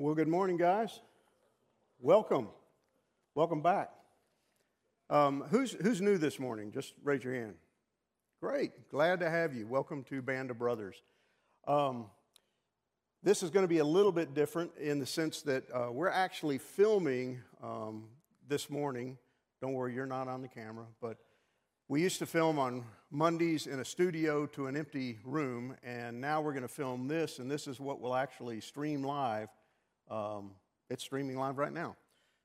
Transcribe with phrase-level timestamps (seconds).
[0.00, 1.00] Well, good morning, guys.
[1.98, 2.46] Welcome.
[3.34, 3.90] Welcome back.
[5.10, 6.70] Um, who's, who's new this morning?
[6.70, 7.56] Just raise your hand.
[8.40, 8.90] Great.
[8.92, 9.66] Glad to have you.
[9.66, 11.02] Welcome to Band of Brothers.
[11.66, 12.06] Um,
[13.24, 16.10] this is going to be a little bit different in the sense that uh, we're
[16.10, 18.04] actually filming um,
[18.46, 19.18] this morning.
[19.60, 21.16] Don't worry, you're not on the camera, but
[21.88, 26.40] we used to film on Mondays in a studio to an empty room, and now
[26.40, 29.48] we're going to film this, and this is what we'll actually stream live.
[30.10, 30.52] Um,
[30.90, 31.96] it's streaming live right now.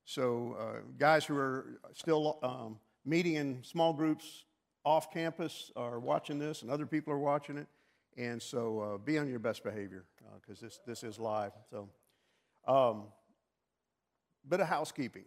[0.05, 4.43] So, uh, guys who are still um, meeting in small groups
[4.83, 7.67] off campus are watching this, and other people are watching it.
[8.17, 10.03] And so, uh, be on your best behavior
[10.41, 11.53] because uh, this, this is live.
[11.69, 11.89] So,
[12.67, 13.03] um,
[14.47, 15.23] bit of housekeeping.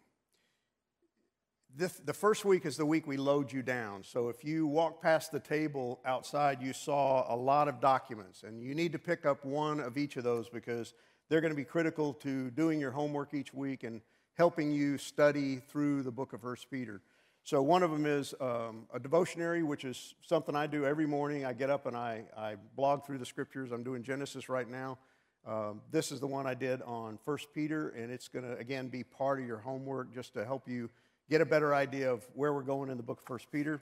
[1.75, 4.03] This, the first week is the week we load you down.
[4.03, 8.63] So, if you walk past the table outside, you saw a lot of documents, and
[8.63, 10.93] you need to pick up one of each of those because
[11.29, 14.01] they're going to be critical to doing your homework each week and
[14.35, 17.01] helping you study through the book of First Peter.
[17.43, 21.45] So one of them is um, a devotionary, which is something I do every morning.
[21.45, 23.73] I get up and I, I blog through the scriptures.
[23.73, 24.99] I'm doing Genesis right now.
[25.47, 28.89] Um, this is the one I did on First Peter, and it's going to again
[28.89, 30.91] be part of your homework just to help you
[31.31, 33.81] get a better idea of where we're going in the book of First Peter.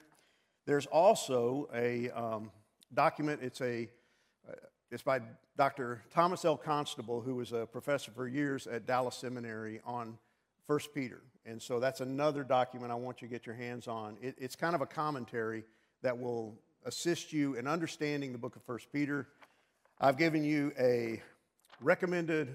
[0.66, 2.50] There's also a um,
[2.92, 3.40] document.
[3.42, 3.88] It's a
[4.94, 5.20] it's by
[5.56, 6.04] Dr.
[6.12, 6.56] Thomas L.
[6.56, 10.16] Constable, who was a professor for years at Dallas Seminary on
[10.68, 11.20] First Peter.
[11.44, 14.16] And so that's another document I want you to get your hands on.
[14.22, 15.64] It, it's kind of a commentary
[16.02, 19.26] that will assist you in understanding the book of First Peter.
[20.00, 21.20] I've given you a
[21.80, 22.54] recommended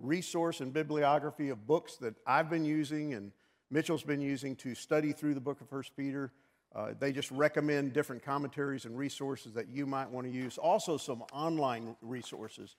[0.00, 3.30] resource and bibliography of books that I've been using and
[3.70, 6.32] Mitchell's been using to study through the book of First Peter.
[6.74, 10.58] Uh, they just recommend different commentaries and resources that you might want to use.
[10.58, 12.76] Also, some online resources.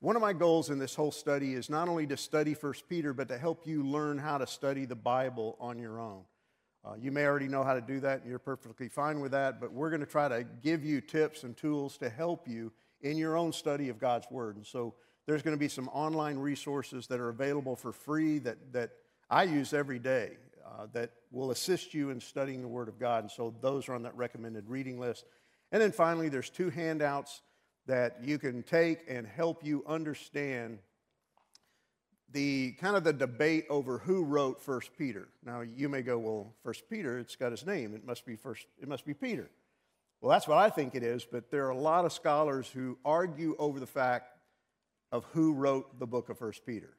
[0.00, 3.12] One of my goals in this whole study is not only to study First Peter,
[3.12, 6.22] but to help you learn how to study the Bible on your own.
[6.84, 9.60] Uh, you may already know how to do that, and you're perfectly fine with that,
[9.60, 13.16] but we're going to try to give you tips and tools to help you in
[13.16, 14.56] your own study of God's Word.
[14.56, 14.94] And so
[15.26, 18.90] there's going to be some online resources that are available for free that, that
[19.28, 20.36] I use every day
[20.78, 23.24] uh, that will assist you in studying the Word of God.
[23.24, 25.24] And so those are on that recommended reading list.
[25.72, 27.42] And then finally, there's two handouts
[27.86, 30.78] that you can take and help you understand
[32.30, 35.28] the kind of the debate over who wrote first peter.
[35.44, 37.94] Now you may go well first peter it's got his name.
[37.94, 39.48] It must be first it must be peter.
[40.20, 42.98] Well that's what i think it is but there are a lot of scholars who
[43.02, 44.36] argue over the fact
[45.10, 46.90] of who wrote the book of first peter.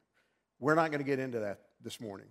[0.58, 2.26] We're not going to get into that this morning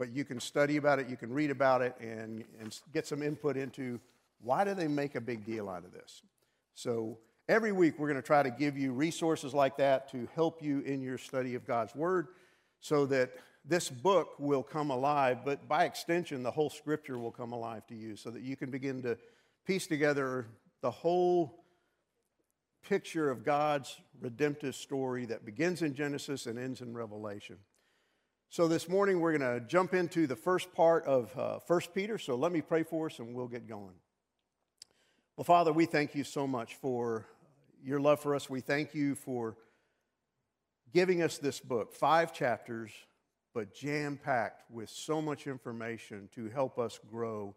[0.00, 3.22] but you can study about it you can read about it and, and get some
[3.22, 4.00] input into
[4.42, 6.22] why do they make a big deal out of this
[6.74, 7.18] so
[7.50, 10.82] Every week, we're going to try to give you resources like that to help you
[10.82, 12.28] in your study of God's Word
[12.78, 13.32] so that
[13.64, 17.96] this book will come alive, but by extension, the whole Scripture will come alive to
[17.96, 19.18] you so that you can begin to
[19.66, 20.46] piece together
[20.80, 21.64] the whole
[22.88, 27.56] picture of God's redemptive story that begins in Genesis and ends in Revelation.
[28.52, 32.18] So this morning, we're going to jump into the first part of uh, 1 Peter.
[32.18, 33.94] So let me pray for us and we'll get going.
[35.36, 37.26] Well, Father, we thank you so much for
[37.80, 38.50] your love for us.
[38.50, 39.56] We thank you for
[40.92, 42.90] giving us this book, five chapters,
[43.54, 47.54] but jam packed with so much information to help us grow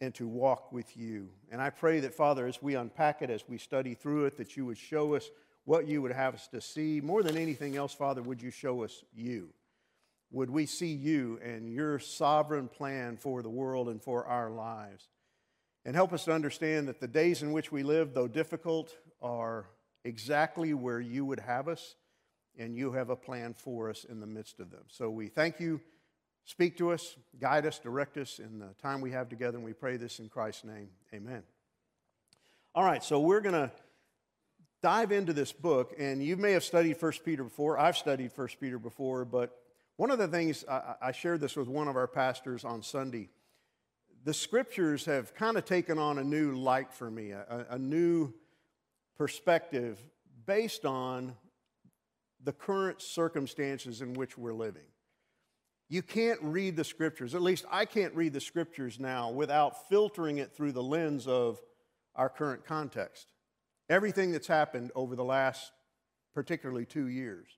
[0.00, 1.28] and to walk with you.
[1.52, 4.56] And I pray that, Father, as we unpack it, as we study through it, that
[4.56, 5.30] you would show us
[5.64, 7.00] what you would have us to see.
[7.00, 9.50] More than anything else, Father, would you show us you?
[10.30, 15.08] Would we see you and your sovereign plan for the world and for our lives?
[15.84, 19.66] And help us to understand that the days in which we live, though difficult, are
[20.04, 21.94] exactly where you would have us,
[22.58, 24.82] and you have a plan for us in the midst of them.
[24.88, 25.80] So we thank you.
[26.44, 29.72] Speak to us, guide us, direct us in the time we have together, and we
[29.72, 30.88] pray this in Christ's name.
[31.14, 31.42] Amen.
[32.74, 33.70] All right, so we're going to
[34.82, 37.78] dive into this book, and you may have studied First Peter before.
[37.78, 39.56] I've studied First Peter before, but
[39.98, 43.30] one of the things I, shared this with one of our pastors on Sunday.
[44.24, 48.32] The scriptures have kind of taken on a new light for me, a, a new
[49.16, 49.98] perspective
[50.46, 51.34] based on
[52.44, 54.86] the current circumstances in which we're living.
[55.88, 60.38] You can't read the scriptures, at least I can't read the scriptures now without filtering
[60.38, 61.60] it through the lens of
[62.14, 63.32] our current context.
[63.90, 65.72] Everything that's happened over the last,
[66.34, 67.48] particularly two years.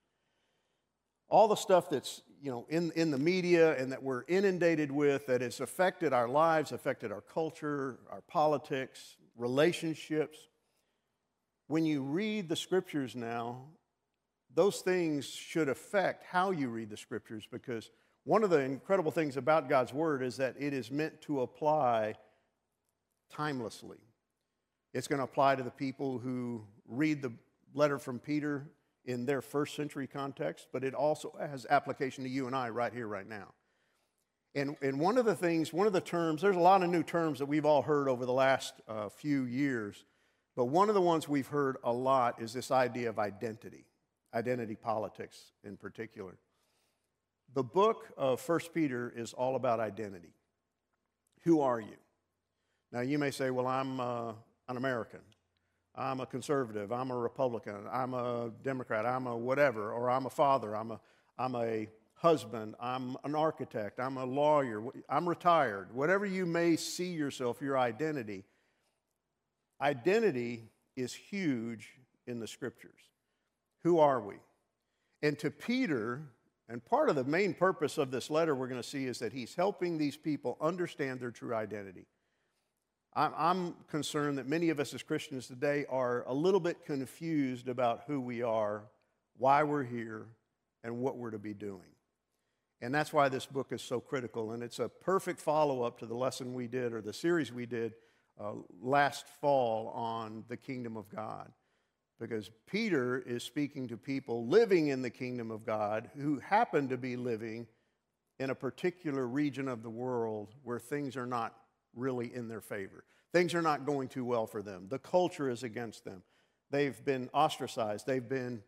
[1.28, 5.26] All the stuff that's you know, in, in the media and that we're inundated with
[5.26, 10.38] that has affected our lives, affected our culture, our politics, relationships,
[11.66, 13.62] when you read the scriptures now,
[14.54, 17.90] those things should affect how you read the scriptures because
[18.24, 22.14] one of the incredible things about God's word is that it is meant to apply
[23.32, 23.98] timelessly.
[24.92, 27.32] It's going to apply to the people who read the
[27.74, 28.66] letter from Peter
[29.04, 32.92] in their first century context, but it also has application to you and I right
[32.92, 33.54] here, right now.
[34.54, 37.02] And, and one of the things, one of the terms, there's a lot of new
[37.02, 40.04] terms that we've all heard over the last uh, few years,
[40.56, 43.86] but one of the ones we've heard a lot is this idea of identity,
[44.34, 46.36] identity politics in particular.
[47.54, 50.34] The book of 1 Peter is all about identity.
[51.44, 51.96] Who are you?
[52.92, 54.32] Now, you may say, well, I'm uh,
[54.68, 55.20] an American.
[55.94, 56.92] I'm a conservative.
[56.92, 57.86] I'm a Republican.
[57.90, 59.06] I'm a Democrat.
[59.06, 59.92] I'm a whatever.
[59.92, 60.76] Or I'm a father.
[60.76, 61.00] I'm a,
[61.38, 62.74] I'm a husband.
[62.80, 63.98] I'm an architect.
[63.98, 64.82] I'm a lawyer.
[65.08, 65.94] I'm retired.
[65.94, 68.44] Whatever you may see yourself, your identity.
[69.80, 71.88] Identity is huge
[72.26, 73.00] in the scriptures.
[73.82, 74.34] Who are we?
[75.22, 76.22] And to Peter,
[76.68, 79.32] and part of the main purpose of this letter we're going to see is that
[79.32, 82.06] he's helping these people understand their true identity.
[83.14, 88.02] I'm concerned that many of us as Christians today are a little bit confused about
[88.06, 88.84] who we are,
[89.36, 90.26] why we're here,
[90.84, 91.90] and what we're to be doing.
[92.80, 94.52] And that's why this book is so critical.
[94.52, 97.66] And it's a perfect follow up to the lesson we did or the series we
[97.66, 97.94] did
[98.40, 101.50] uh, last fall on the kingdom of God.
[102.18, 106.96] Because Peter is speaking to people living in the kingdom of God who happen to
[106.96, 107.66] be living
[108.38, 111.54] in a particular region of the world where things are not
[111.94, 113.04] really in their favor.
[113.32, 114.86] Things are not going too well for them.
[114.88, 116.22] The culture is against them.
[116.70, 118.62] They've been ostracized, they've been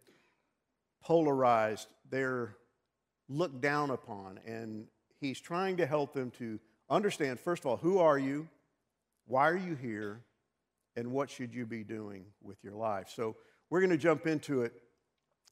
[1.03, 2.57] polarized, they're
[3.29, 4.41] looked down upon.
[4.47, 4.87] And
[5.21, 6.59] he's trying to help them to
[6.91, 8.49] understand, first of all, who are you?
[9.27, 10.21] Why are you here?
[10.97, 13.11] And what should you be doing with your life?
[13.15, 13.37] So
[13.71, 14.75] we're going to jump into it.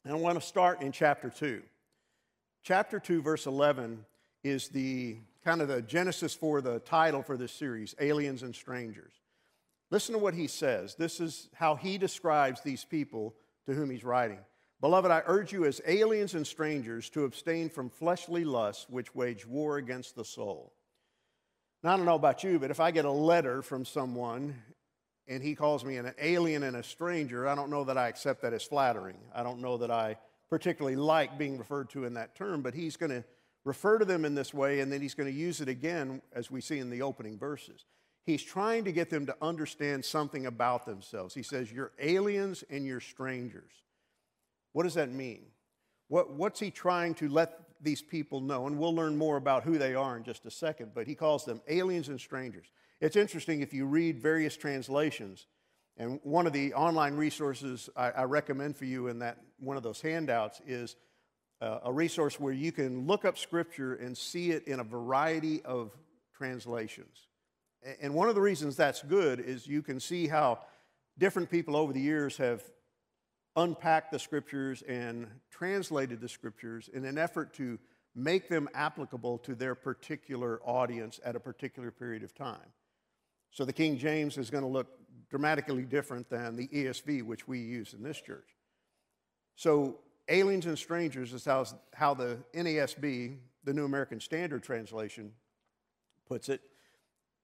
[0.05, 1.61] And I want to start in chapter 2.
[2.63, 4.05] Chapter 2, verse 11,
[4.43, 9.13] is the kind of the genesis for the title for this series Aliens and Strangers.
[9.89, 10.95] Listen to what he says.
[10.95, 13.35] This is how he describes these people
[13.65, 14.39] to whom he's writing.
[14.79, 19.45] Beloved, I urge you as aliens and strangers to abstain from fleshly lusts which wage
[19.45, 20.73] war against the soul.
[21.83, 24.55] Now, I don't know about you, but if I get a letter from someone
[25.27, 28.41] and he calls me an alien and a stranger, I don't know that I accept
[28.41, 29.17] that as flattering.
[29.35, 30.17] I don't know that I
[30.49, 33.23] particularly like being referred to in that term, but he's going to
[33.63, 36.49] refer to them in this way, and then he's going to use it again, as
[36.49, 37.85] we see in the opening verses.
[38.23, 41.33] He's trying to get them to understand something about themselves.
[41.33, 43.71] He says, You're aliens and you're strangers.
[44.73, 45.43] What does that mean?
[46.07, 48.67] What, what's he trying to let these people know?
[48.67, 51.45] And we'll learn more about who they are in just a second, but he calls
[51.45, 52.67] them aliens and strangers.
[52.99, 55.47] It's interesting if you read various translations,
[55.97, 59.83] and one of the online resources I, I recommend for you in that one of
[59.83, 60.95] those handouts is
[61.61, 65.61] Uh, a resource where you can look up scripture and see it in a variety
[65.61, 65.95] of
[66.33, 67.27] translations.
[68.01, 70.59] And one of the reasons that's good is you can see how
[71.19, 72.63] different people over the years have
[73.55, 77.77] unpacked the scriptures and translated the scriptures in an effort to
[78.15, 82.73] make them applicable to their particular audience at a particular period of time.
[83.51, 84.87] So the King James is going to look
[85.29, 88.47] dramatically different than the ESV, which we use in this church.
[89.55, 95.31] So aliens and strangers is how, how the NASB, the New American Standard Translation,
[96.27, 96.61] puts it.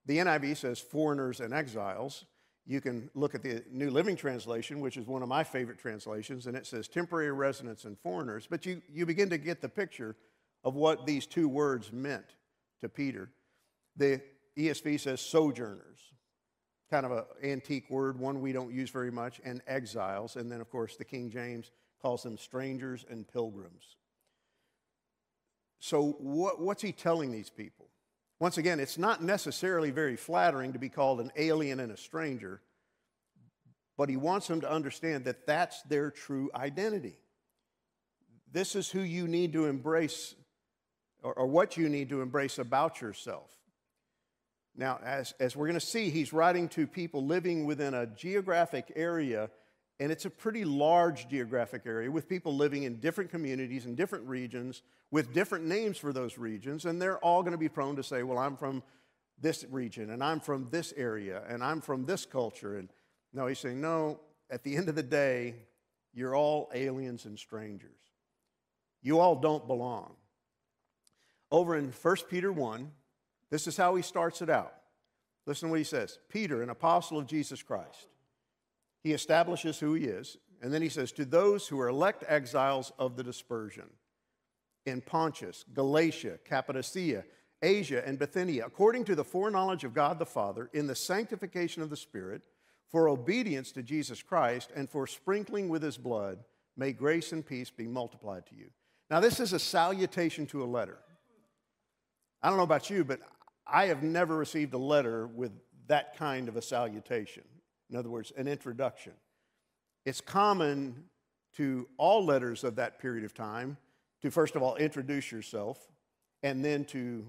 [0.05, 2.25] The NIV says foreigners and exiles.
[2.65, 6.47] You can look at the New Living Translation, which is one of my favorite translations,
[6.47, 8.47] and it says temporary residents and foreigners.
[8.49, 10.15] But you, you begin to get the picture
[10.63, 12.25] of what these two words meant
[12.81, 13.29] to Peter.
[13.95, 14.21] The
[14.57, 15.99] ESV says sojourners,
[16.89, 20.35] kind of an antique word, one we don't use very much, and exiles.
[20.35, 23.95] And then, of course, the King James calls them strangers and pilgrims.
[25.79, 27.87] So, what, what's he telling these people?
[28.39, 32.61] Once again, it's not necessarily very flattering to be called an alien and a stranger,
[33.97, 37.17] but he wants them to understand that that's their true identity.
[38.51, 40.35] This is who you need to embrace,
[41.23, 43.49] or, or what you need to embrace about yourself.
[44.75, 48.91] Now, as, as we're going to see, he's writing to people living within a geographic
[48.95, 49.49] area
[49.99, 54.27] and it's a pretty large geographic area with people living in different communities in different
[54.27, 56.85] regions with different names for those regions.
[56.85, 58.83] And they're all going to be prone to say, well, I'm from
[59.39, 62.77] this region and I'm from this area and I'm from this culture.
[62.77, 62.89] And
[63.33, 65.55] no, he's saying, no, at the end of the day,
[66.13, 67.91] you're all aliens and strangers.
[69.01, 70.15] You all don't belong.
[71.51, 72.91] Over in 1 Peter 1,
[73.49, 74.73] this is how he starts it out.
[75.45, 78.07] Listen to what he says Peter, an apostle of Jesus Christ
[79.03, 80.37] he establishes who he is.
[80.61, 83.89] And then he says, To those who are elect exiles of the dispersion
[84.85, 87.23] in Pontus, Galatia, Cappadocia,
[87.61, 91.89] Asia, and Bithynia, according to the foreknowledge of God the Father, in the sanctification of
[91.89, 92.41] the Spirit,
[92.89, 96.39] for obedience to Jesus Christ, and for sprinkling with his blood,
[96.77, 98.69] may grace and peace be multiplied to you.
[99.09, 100.99] Now, this is a salutation to a letter.
[102.41, 103.19] I don't know about you, but
[103.65, 105.51] I have never received a letter with
[105.87, 107.43] that kind of a salutation.
[107.89, 109.13] In other words, an introduction.
[110.05, 111.05] It's common
[111.55, 113.77] to all letters of that period of time
[114.21, 115.79] to, first of all, introduce yourself
[116.43, 117.25] and then to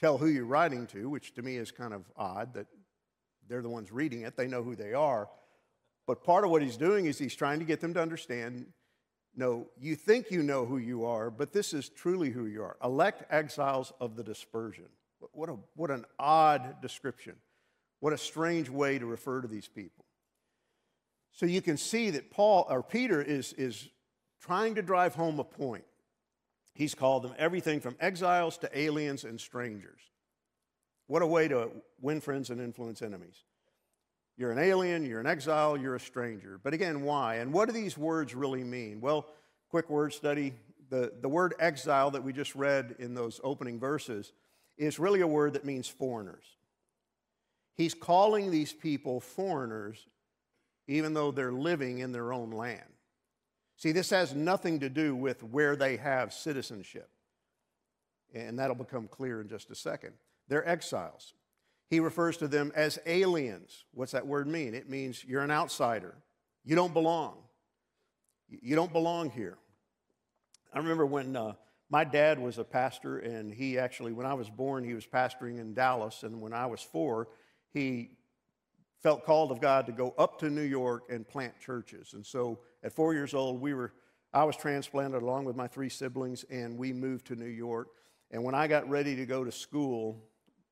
[0.00, 2.66] tell who you're writing to, which to me is kind of odd that
[3.48, 5.28] they're the ones reading it, they know who they are.
[6.06, 8.66] But part of what he's doing is he's trying to get them to understand
[9.34, 12.76] no, you think you know who you are, but this is truly who you are.
[12.84, 14.84] Elect exiles of the dispersion.
[15.32, 17.36] What, a, what an odd description.
[18.00, 20.01] What a strange way to refer to these people.
[21.32, 23.88] So you can see that Paul or Peter is, is
[24.40, 25.84] trying to drive home a point.
[26.74, 30.00] He's called them everything from exiles to aliens and strangers.
[31.06, 31.70] What a way to
[32.00, 33.44] win friends and influence enemies.
[34.36, 36.58] You're an alien, you're an exile, you're a stranger.
[36.62, 37.36] But again, why?
[37.36, 39.00] And what do these words really mean?
[39.00, 39.26] Well,
[39.68, 40.54] quick word study.
[40.88, 44.32] The, the word exile that we just read in those opening verses
[44.78, 46.44] is really a word that means foreigners.
[47.74, 50.06] He's calling these people foreigners
[50.86, 52.82] even though they're living in their own land.
[53.76, 57.08] See, this has nothing to do with where they have citizenship.
[58.34, 60.12] And that'll become clear in just a second.
[60.48, 61.34] They're exiles.
[61.90, 63.84] He refers to them as aliens.
[63.92, 64.74] What's that word mean?
[64.74, 66.14] It means you're an outsider.
[66.64, 67.38] You don't belong.
[68.48, 69.58] You don't belong here.
[70.72, 71.52] I remember when uh,
[71.90, 75.58] my dad was a pastor, and he actually, when I was born, he was pastoring
[75.58, 76.22] in Dallas.
[76.22, 77.28] And when I was four,
[77.72, 78.12] he
[79.02, 82.12] felt called of God to go up to New York and plant churches.
[82.14, 83.92] And so at four years old, we were,
[84.32, 87.88] I was transplanted along with my three siblings, and we moved to New York.
[88.30, 90.22] And when I got ready to go to school,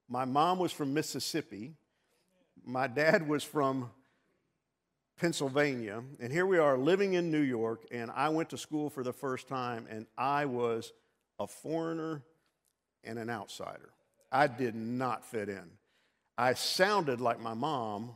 [0.09, 1.75] my mom was from Mississippi,
[2.65, 3.91] my dad was from
[5.19, 9.03] Pennsylvania, and here we are living in New York, and I went to school for
[9.03, 10.93] the first time, and I was
[11.39, 12.23] a foreigner
[13.05, 13.91] and an outsider.
[14.33, 15.71] I did not fit in.
[16.41, 18.13] I sounded like my mom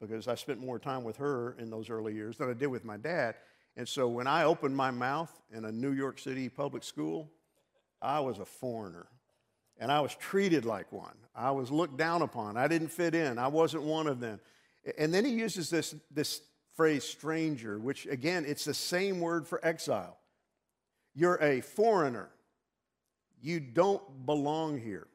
[0.00, 2.86] because I spent more time with her in those early years than I did with
[2.86, 3.34] my dad.
[3.76, 7.30] And so when I opened my mouth in a New York City public school,
[8.00, 9.08] I was a foreigner.
[9.76, 11.16] And I was treated like one.
[11.34, 12.56] I was looked down upon.
[12.56, 13.38] I didn't fit in.
[13.38, 14.40] I wasn't one of them.
[14.96, 16.40] And then he uses this, this
[16.76, 20.16] phrase, stranger, which again, it's the same word for exile.
[21.14, 22.30] You're a foreigner.
[23.38, 25.08] You don't belong here.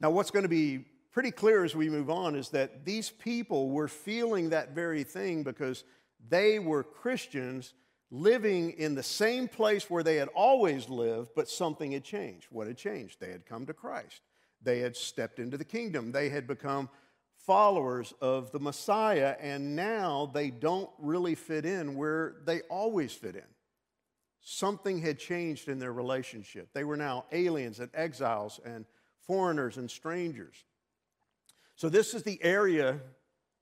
[0.00, 3.70] Now, what's going to be pretty clear as we move on is that these people
[3.70, 5.84] were feeling that very thing because
[6.28, 7.74] they were Christians
[8.10, 12.46] living in the same place where they had always lived, but something had changed.
[12.50, 13.20] What had changed?
[13.20, 14.20] They had come to Christ,
[14.62, 16.88] they had stepped into the kingdom, they had become
[17.46, 23.34] followers of the Messiah, and now they don't really fit in where they always fit
[23.34, 23.42] in.
[24.40, 26.68] Something had changed in their relationship.
[26.72, 28.84] They were now aliens and exiles and
[29.26, 30.64] foreigners and strangers.
[31.76, 33.00] So, this is the area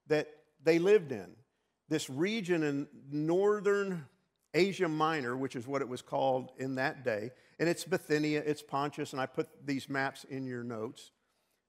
[0.09, 0.29] that
[0.63, 1.31] they lived in.
[1.89, 4.07] This region in northern
[4.55, 7.31] Asia Minor, which is what it was called in that day.
[7.59, 11.13] And it's Bithynia, it's Pontus, and I put these maps in your notes.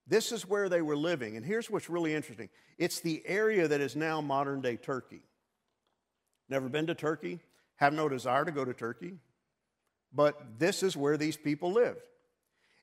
[0.06, 1.36] This is where they were living.
[1.36, 5.22] And here's what's really interesting it's the area that is now modern day Turkey.
[6.48, 7.40] Never been to Turkey,
[7.76, 9.14] have no desire to go to Turkey,
[10.12, 12.06] but this is where these people lived.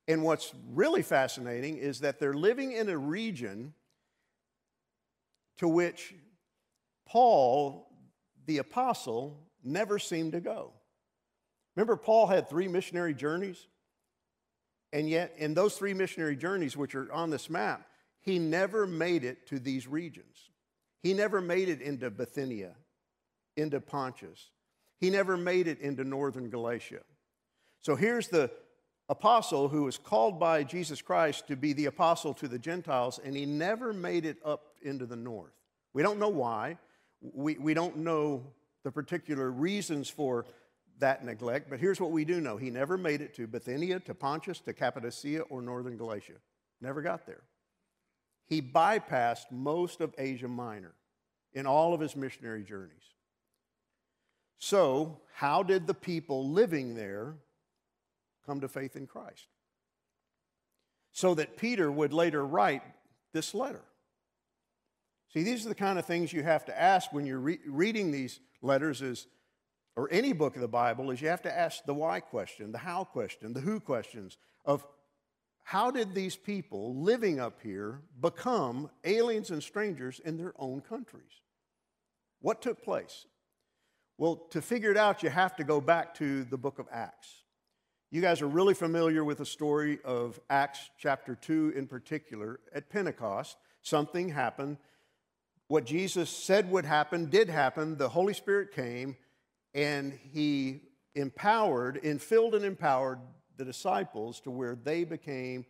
[0.09, 3.75] And what's really fascinating is that they're living in a region
[5.59, 6.15] to which
[7.07, 7.87] Paul,
[8.47, 10.73] the apostle, never seemed to go.
[11.75, 13.67] Remember, Paul had three missionary journeys?
[14.91, 17.85] And yet, in those three missionary journeys, which are on this map,
[18.19, 20.49] he never made it to these regions.
[21.03, 22.73] He never made it into Bithynia,
[23.57, 24.49] into Pontus.
[24.99, 27.01] He never made it into northern Galatia.
[27.79, 28.49] So here's the
[29.09, 33.35] apostle who was called by Jesus Christ to be the apostle to the Gentiles, and
[33.35, 35.51] he never made it up into the north.
[35.93, 36.77] We don't know why.
[37.21, 38.43] We, we don't know
[38.83, 40.45] the particular reasons for
[40.99, 44.13] that neglect, but here's what we do know he never made it to Bithynia, to
[44.13, 46.33] Pontus, to Cappadocia, or northern Galatia.
[46.81, 47.41] Never got there.
[48.45, 50.93] He bypassed most of Asia Minor
[51.53, 53.13] in all of his missionary journeys.
[54.59, 57.35] So, how did the people living there
[58.49, 59.47] come to faith in Christ.
[61.11, 62.81] So that Peter would later write
[63.31, 63.83] this letter.
[65.33, 68.11] See, these are the kind of things you have to ask when you're re- reading
[68.11, 69.27] these letters is
[69.95, 72.79] or any book of the Bible is you have to ask the why question, the
[72.79, 74.83] how question, the who questions of
[75.63, 81.41] how did these people living up here become aliens and strangers in their own countries?
[82.41, 83.27] What took place?
[84.17, 87.43] Well, to figure it out, you have to go back to the book of Acts.
[88.11, 92.59] You guys are really familiar with the story of Acts chapter 2 in particular.
[92.73, 94.77] At Pentecost, something happened.
[95.67, 97.99] What Jesus said would happen did happen.
[97.99, 99.15] The Holy Spirit came
[99.75, 100.81] and he
[101.13, 103.19] empowered, infilled and empowered
[103.57, 105.67] the disciples to where they became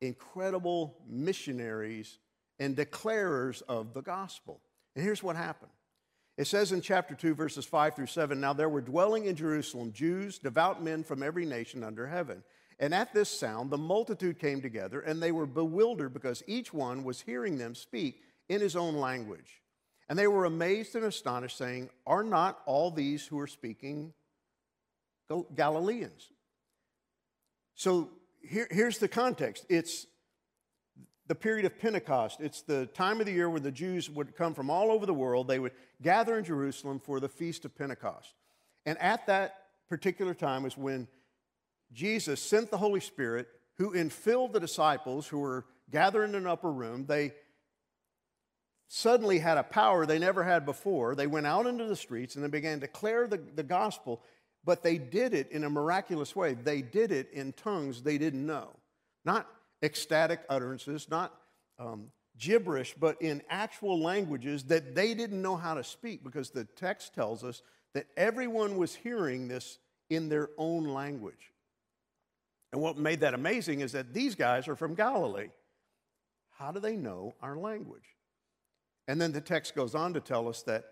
[0.00, 2.18] incredible missionaries
[2.60, 4.60] and declarers of the gospel.
[4.94, 5.72] And here's what happened
[6.36, 9.92] it says in chapter 2, verses 5 through 7 Now there were dwelling in Jerusalem
[9.92, 12.42] Jews, devout men from every nation under heaven.
[12.78, 17.04] And at this sound, the multitude came together, and they were bewildered because each one
[17.04, 19.62] was hearing them speak in his own language.
[20.08, 24.12] And they were amazed and astonished, saying, Are not all these who are speaking
[25.54, 26.30] Galileans?
[27.74, 28.10] So
[28.42, 30.06] here, here's the context it's
[31.28, 32.40] the period of Pentecost.
[32.40, 35.14] It's the time of the year where the Jews would come from all over the
[35.14, 35.48] world.
[35.48, 38.34] They would gather in Jerusalem for the Feast of Pentecost.
[38.84, 39.54] And at that
[39.88, 41.08] particular time was when
[41.92, 46.70] Jesus sent the Holy Spirit, who infilled the disciples who were gathered in an upper
[46.70, 47.06] room.
[47.06, 47.32] They
[48.88, 51.14] suddenly had a power they never had before.
[51.14, 54.22] They went out into the streets and they began to declare the, the gospel,
[54.64, 56.54] but they did it in a miraculous way.
[56.54, 58.70] They did it in tongues they didn't know.
[59.24, 59.48] Not
[59.82, 61.34] ecstatic utterances, not
[61.78, 66.64] um, gibberish, but in actual languages that they didn't know how to speak because the
[66.64, 67.62] text tells us
[67.94, 69.78] that everyone was hearing this
[70.10, 71.52] in their own language.
[72.72, 75.48] And what made that amazing is that these guys are from Galilee.
[76.58, 78.16] How do they know our language?
[79.08, 80.84] And then the text goes on to tell us that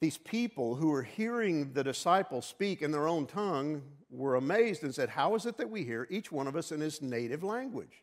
[0.00, 4.94] these people who were hearing the disciples speak in their own tongue were amazed and
[4.94, 8.02] said, How is it that we hear each one of us in his native language?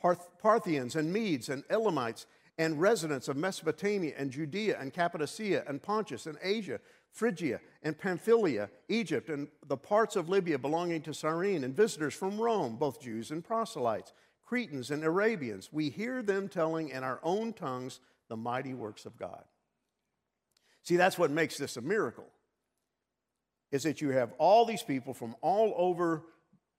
[0.00, 2.26] Parth- Parthians and Medes and Elamites
[2.58, 6.80] and residents of Mesopotamia and Judea and Cappadocia and Pontus and Asia,
[7.12, 12.38] Phrygia and Pamphylia, Egypt and the parts of Libya belonging to Cyrene, and visitors from
[12.38, 14.12] Rome, both Jews and proselytes,
[14.44, 15.70] Cretans and Arabians.
[15.72, 19.44] We hear them telling in our own tongues the mighty works of God.
[20.84, 22.28] See, that's what makes this a miracle.
[23.70, 26.22] Is that you have all these people from all over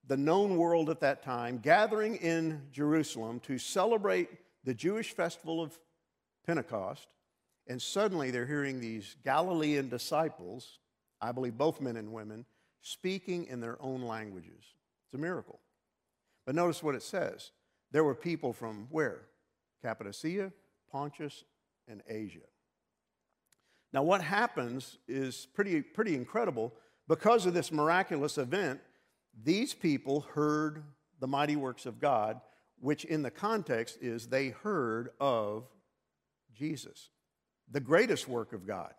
[0.07, 4.29] the known world at that time gathering in Jerusalem to celebrate
[4.63, 5.77] the Jewish festival of
[6.45, 7.07] Pentecost,
[7.67, 10.79] and suddenly they're hearing these Galilean disciples,
[11.21, 12.45] I believe both men and women,
[12.81, 14.63] speaking in their own languages.
[15.05, 15.59] It's a miracle.
[16.45, 17.51] But notice what it says.
[17.91, 19.21] There were people from where?
[19.83, 20.51] Cappadocia,
[20.91, 21.43] Pontus,
[21.87, 22.39] and Asia.
[23.91, 26.73] Now, what happens is pretty, pretty incredible.
[27.07, 28.79] Because of this miraculous event,
[29.43, 30.83] these people heard
[31.19, 32.39] the mighty works of God,
[32.79, 35.65] which in the context is they heard of
[36.53, 37.09] Jesus,
[37.69, 38.93] the greatest work of God.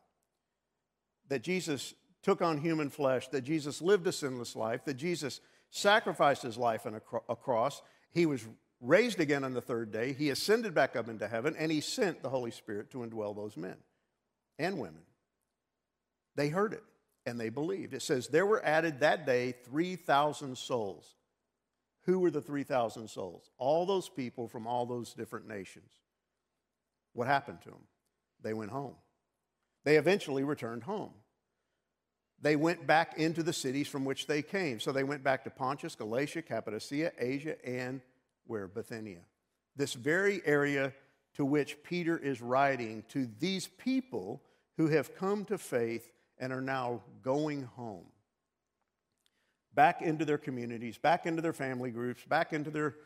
[1.29, 6.43] That Jesus took on human flesh, that Jesus lived a sinless life, that Jesus sacrificed
[6.43, 7.81] his life on a cross.
[8.11, 8.45] He was
[8.81, 10.13] raised again on the third day.
[10.13, 13.57] He ascended back up into heaven, and he sent the Holy Spirit to indwell those
[13.57, 13.77] men
[14.61, 15.03] and women.
[16.37, 16.85] They heard it
[17.27, 17.95] and they believed.
[17.95, 21.15] It says, There were added that day 3,000 souls.
[22.05, 23.51] Who were the 3,000 souls?
[23.59, 25.91] All those people from all those different nations.
[27.13, 27.85] What happened to them?
[28.43, 28.95] They went home.
[29.85, 31.11] They eventually returned home.
[32.43, 34.81] They went back into the cities from which they came.
[34.81, 38.01] So they went back to Pontus, Galatia, Cappadocia, Asia, and
[38.47, 38.67] where?
[38.67, 39.21] Bithynia.
[39.77, 40.95] This very area
[41.35, 44.43] to which Peter is writing to these people
[44.77, 48.07] who have come to faith and are now going home.
[49.75, 52.97] Back into their communities, back into their family groups, back into their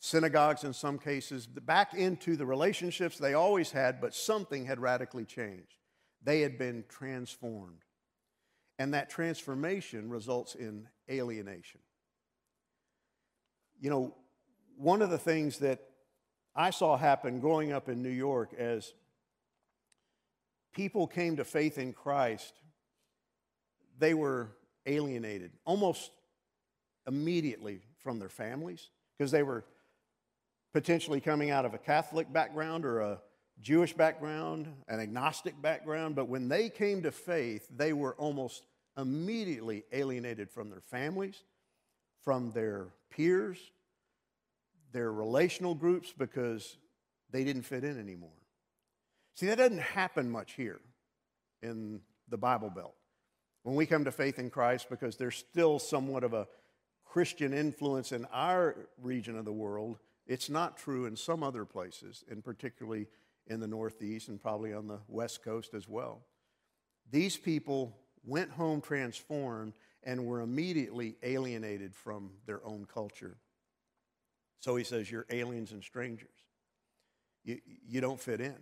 [0.00, 5.24] synagogues in some cases, back into the relationships they always had, but something had radically
[5.24, 5.76] changed.
[6.22, 7.84] They had been transformed.
[8.78, 11.80] And that transformation results in alienation.
[13.80, 14.14] You know,
[14.76, 15.80] one of the things that
[16.54, 18.92] I saw happen growing up in New York as
[20.72, 22.52] people came to faith in Christ,
[23.98, 24.48] they were
[24.86, 26.10] alienated almost
[27.06, 29.64] immediately from their families because they were
[30.72, 33.20] potentially coming out of a Catholic background or a
[33.60, 36.14] Jewish background, an agnostic background.
[36.14, 38.64] But when they came to faith, they were almost
[38.96, 41.42] immediately alienated from their families,
[42.22, 43.58] from their peers,
[44.92, 46.76] their relational groups, because
[47.30, 48.30] they didn't fit in anymore.
[49.38, 50.80] See, that doesn't happen much here.
[51.62, 52.94] in the Bible Belt.
[53.62, 56.48] When we come to faith in Christ, because there's still somewhat of a
[57.04, 62.24] Christian influence in our region of the world, it's not true in some other places,
[62.28, 63.06] and particularly
[63.46, 66.20] in the Northeast and probably on the West Coast as well.
[67.08, 73.36] These people went home transformed and were immediately alienated from their own culture.
[74.58, 76.28] So he says, You're aliens and strangers.
[77.44, 78.58] You, you don't fit in.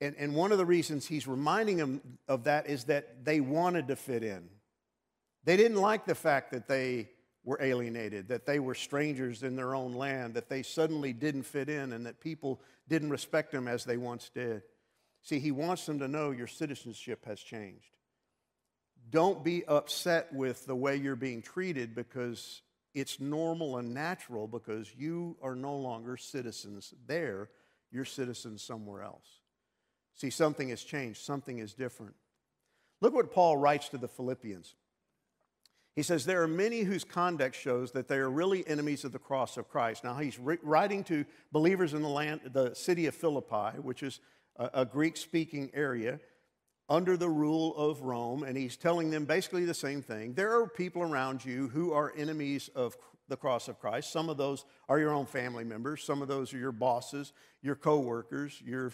[0.00, 3.88] And, and one of the reasons he's reminding them of that is that they wanted
[3.88, 4.48] to fit in.
[5.44, 7.08] They didn't like the fact that they
[7.44, 11.68] were alienated, that they were strangers in their own land, that they suddenly didn't fit
[11.68, 14.62] in, and that people didn't respect them as they once did.
[15.22, 17.96] See, he wants them to know your citizenship has changed.
[19.10, 22.62] Don't be upset with the way you're being treated because
[22.94, 27.50] it's normal and natural because you are no longer citizens there,
[27.90, 29.40] you're citizens somewhere else.
[30.14, 32.14] See, something has changed, something is different.
[33.00, 34.74] Look what Paul writes to the Philippians.
[35.96, 39.18] He says, There are many whose conduct shows that they are really enemies of the
[39.18, 40.04] cross of Christ.
[40.04, 44.20] Now, he's writing to believers in the, land, the city of Philippi, which is
[44.56, 46.20] a, a Greek speaking area
[46.88, 50.34] under the rule of Rome, and he's telling them basically the same thing.
[50.34, 52.96] There are people around you who are enemies of
[53.28, 54.12] the cross of Christ.
[54.12, 57.74] Some of those are your own family members, some of those are your bosses, your
[57.74, 58.92] co workers, your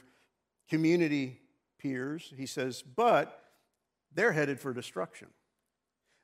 [0.70, 1.40] community
[1.78, 2.32] peers.
[2.36, 3.42] He says, but
[4.14, 5.28] they're headed for destruction.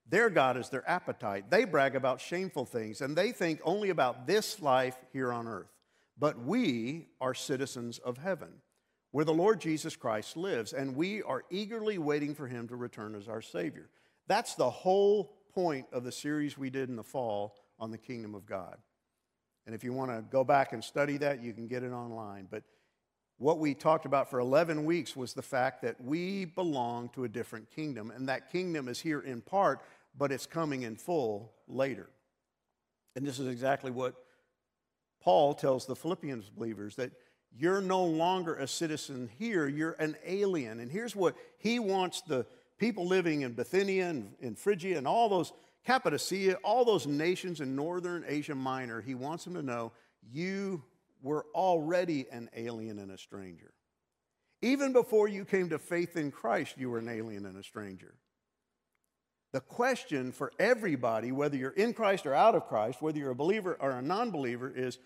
[0.08, 1.50] Their God is their appetite.
[1.50, 5.72] They brag about shameful things, and they think only about this life here on earth.
[6.16, 8.62] But we are citizens of heaven,
[9.10, 13.16] where the Lord Jesus Christ lives, and we are eagerly waiting for him to return
[13.16, 13.90] as our Savior.
[14.28, 18.34] That's the whole point of the series we did in the fall on the kingdom
[18.34, 18.76] of God.
[19.66, 22.46] And if you want to go back and study that, you can get it online.
[22.48, 22.62] But
[23.38, 27.28] what we talked about for 11 weeks was the fact that we belong to a
[27.28, 29.80] different kingdom, and that kingdom is here in part
[30.18, 32.08] but it's coming in full later.
[33.14, 34.14] And this is exactly what
[35.22, 37.12] Paul tells the Philippians believers that
[37.58, 40.80] you're no longer a citizen here, you're an alien.
[40.80, 42.46] And here's what he wants the
[42.78, 45.52] people living in Bithynia and in Phrygia and all those,
[45.84, 49.92] Cappadocia, all those nations in northern Asia Minor, he wants them to know
[50.30, 50.82] you
[51.26, 53.74] were already an alien and a stranger.
[54.62, 58.14] Even before you came to faith in Christ, you were an alien and a stranger.
[59.52, 63.34] The question for everybody, whether you're in Christ or out of Christ, whether you're a
[63.34, 64.98] believer or a non believer, is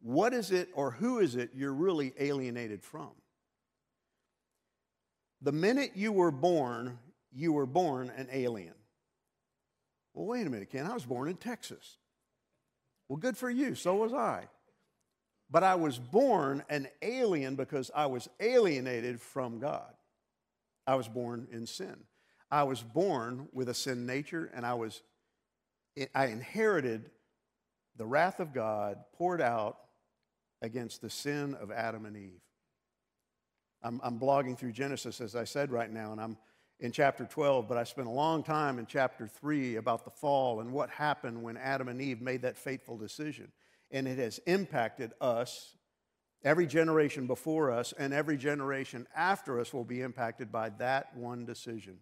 [0.00, 3.10] what is it or who is it you're really alienated from?
[5.42, 6.98] The minute you were born,
[7.32, 8.74] you were born an alien.
[10.12, 10.86] Well, wait a minute, Ken.
[10.86, 11.98] I was born in Texas.
[13.08, 13.74] Well, good for you.
[13.74, 14.48] So was I.
[15.54, 19.94] But I was born an alien because I was alienated from God.
[20.84, 21.94] I was born in sin.
[22.50, 25.02] I was born with a sin nature and I was
[26.12, 27.08] I inherited
[27.94, 29.78] the wrath of God poured out
[30.60, 32.42] against the sin of Adam and Eve.
[33.80, 36.36] I'm, I'm blogging through Genesis, as I said right now, and I'm
[36.80, 40.58] in chapter 12, but I spent a long time in chapter 3 about the fall
[40.58, 43.52] and what happened when Adam and Eve made that fateful decision.
[43.94, 45.76] And it has impacted us,
[46.42, 51.46] every generation before us, and every generation after us will be impacted by that one
[51.46, 52.00] decision.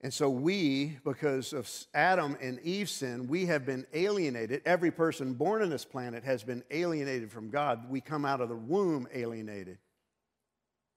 [0.00, 4.62] And so we, because of Adam and Eve's sin, we have been alienated.
[4.66, 7.88] Every person born on this planet has been alienated from God.
[7.88, 9.78] We come out of the womb alienated.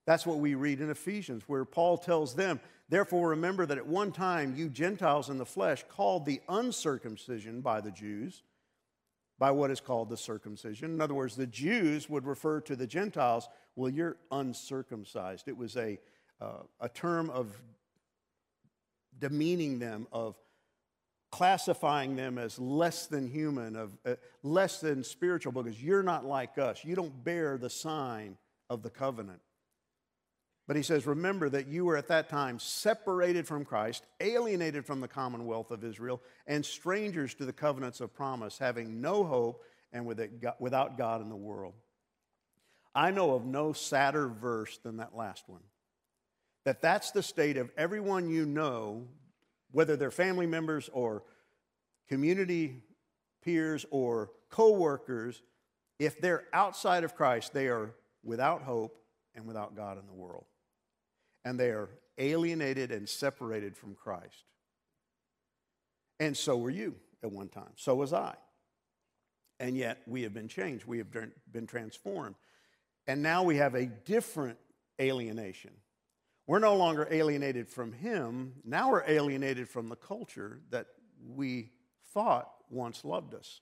[0.08, 4.12] That's what we read in Ephesians, where Paul tells them, Therefore, remember that at one
[4.12, 8.42] time you Gentiles in the flesh, called the uncircumcision by the Jews,
[9.40, 10.94] by what is called the circumcision.
[10.94, 15.48] In other words, the Jews would refer to the Gentiles, well, you're uncircumcised.
[15.48, 16.00] It was a,
[16.42, 17.56] uh, a term of
[19.20, 20.36] demeaning them, of
[21.32, 26.58] classifying them as less than human, of uh, less than spiritual, because you're not like
[26.58, 26.84] us.
[26.84, 28.38] You don't bear the sign
[28.70, 29.42] of the covenant.
[30.68, 35.00] But he says, Remember that you were at that time separated from Christ, alienated from
[35.00, 40.06] the commonwealth of Israel, and strangers to the covenants of promise, having no hope and
[40.06, 41.74] without God in the world.
[42.94, 45.62] I know of no sadder verse than that last one
[46.68, 49.08] that that's the state of everyone you know,
[49.72, 51.24] whether they're family members or
[52.10, 52.84] community
[53.42, 55.42] peers or co-workers,
[55.98, 59.00] if they're outside of Christ, they are without hope
[59.34, 60.44] and without God in the world.
[61.48, 64.44] And they are alienated and separated from Christ.
[66.20, 67.72] And so were you at one time.
[67.78, 68.36] So was I.
[69.58, 70.86] And yet we have been changed.
[70.86, 71.08] We have
[71.50, 72.36] been transformed.
[73.08, 74.58] And now we have a different
[75.00, 75.72] alienation.
[76.48, 78.56] We're no longer alienated from Him.
[78.66, 80.88] Now we're alienated from the culture that
[81.26, 81.72] we
[82.14, 83.62] thought once loved us.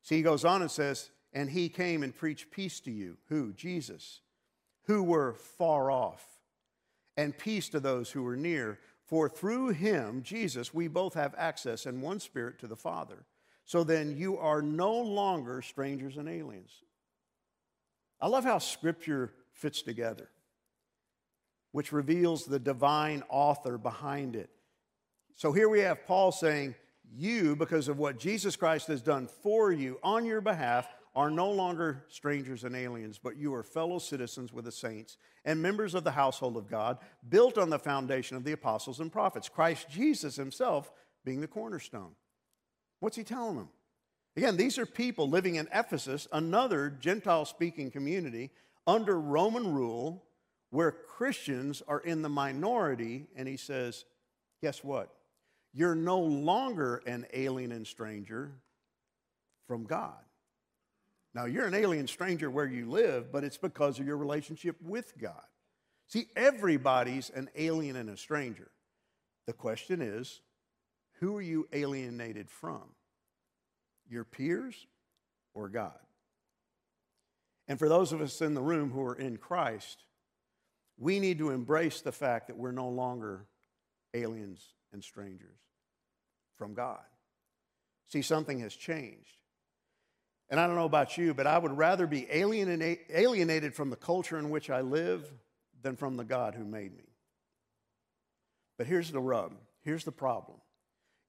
[0.00, 3.18] See, he goes on and says, And He came and preached peace to you.
[3.28, 3.52] Who?
[3.52, 4.22] Jesus.
[4.84, 6.37] Who were far off,
[7.18, 8.78] and peace to those who were near.
[9.04, 13.26] For through Him, Jesus, we both have access in one spirit to the Father.
[13.64, 16.70] So then you are no longer strangers and aliens.
[18.20, 20.30] I love how Scripture fits together,
[21.72, 24.50] which reveals the divine author behind it.
[25.36, 26.76] So here we have Paul saying,
[27.12, 30.86] You, because of what Jesus Christ has done for you on your behalf,
[31.18, 35.60] are no longer strangers and aliens, but you are fellow citizens with the saints and
[35.60, 36.96] members of the household of God,
[37.28, 40.92] built on the foundation of the apostles and prophets, Christ Jesus himself
[41.24, 42.12] being the cornerstone.
[43.00, 43.68] What's he telling them?
[44.36, 48.52] Again, these are people living in Ephesus, another Gentile speaking community
[48.86, 50.22] under Roman rule
[50.70, 53.26] where Christians are in the minority.
[53.34, 54.04] And he says,
[54.62, 55.12] guess what?
[55.74, 58.52] You're no longer an alien and stranger
[59.66, 60.14] from God.
[61.34, 65.16] Now, you're an alien stranger where you live, but it's because of your relationship with
[65.18, 65.44] God.
[66.06, 68.70] See, everybody's an alien and a stranger.
[69.46, 70.40] The question is,
[71.20, 72.82] who are you alienated from?
[74.08, 74.86] Your peers
[75.54, 75.98] or God?
[77.66, 80.04] And for those of us in the room who are in Christ,
[80.96, 83.44] we need to embrace the fact that we're no longer
[84.14, 85.58] aliens and strangers
[86.56, 87.02] from God.
[88.06, 89.37] See, something has changed.
[90.50, 94.38] And I don't know about you, but I would rather be alienated from the culture
[94.38, 95.30] in which I live
[95.82, 97.04] than from the God who made me.
[98.78, 100.58] But here's the rub here's the problem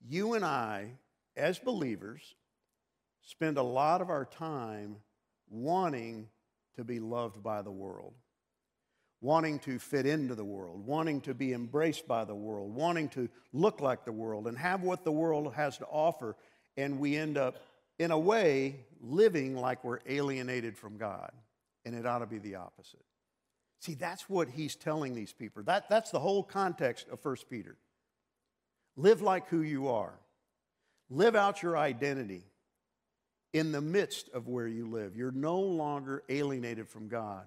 [0.08, 0.92] you and I,
[1.36, 2.36] as believers,
[3.22, 4.98] spend a lot of our time
[5.50, 6.30] wanting
[6.78, 8.14] to be loved by the world,
[9.20, 13.28] wanting to fit into the world, wanting to be embraced by the world, wanting to
[13.52, 16.36] look like the world and have what the world has to offer.
[16.78, 17.58] And we end up,
[18.00, 21.32] in a way, living like we're alienated from God.
[21.86, 23.04] And it ought to be the opposite.
[23.82, 25.64] See, that's what he's telling these people.
[25.64, 27.78] That, that's the whole context of 1 Peter.
[28.98, 30.14] Live like who you are.
[31.10, 32.44] Live out your identity
[33.54, 35.16] in the midst of where you live.
[35.16, 37.46] You're no longer alienated from God.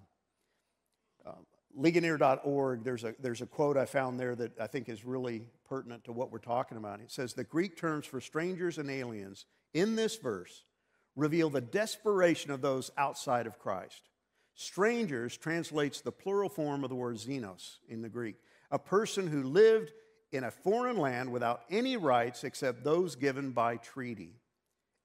[1.24, 1.32] Uh,
[1.76, 6.04] Ligonier.org, there's a, there's a quote I found there that I think is really pertinent
[6.04, 7.00] to what we're talking about.
[7.00, 10.64] It says, The Greek terms for strangers and aliens in this verse
[11.16, 14.08] reveal the desperation of those outside of Christ.
[14.54, 18.36] Strangers translates the plural form of the word xenos in the Greek,
[18.70, 19.90] a person who lived
[20.30, 24.34] in a foreign land without any rights except those given by treaty.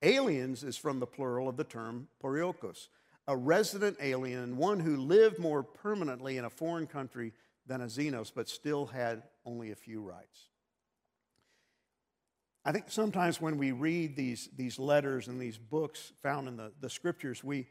[0.02, 2.88] Aliens is from the plural of the term paroikos,
[3.28, 7.34] a resident alien, one who lived more permanently in a foreign country
[7.66, 10.50] than a xenos, but still had only a few rights.
[12.68, 16.74] I think sometimes when we read these, these letters and these books found in the,
[16.82, 17.66] the scriptures, we,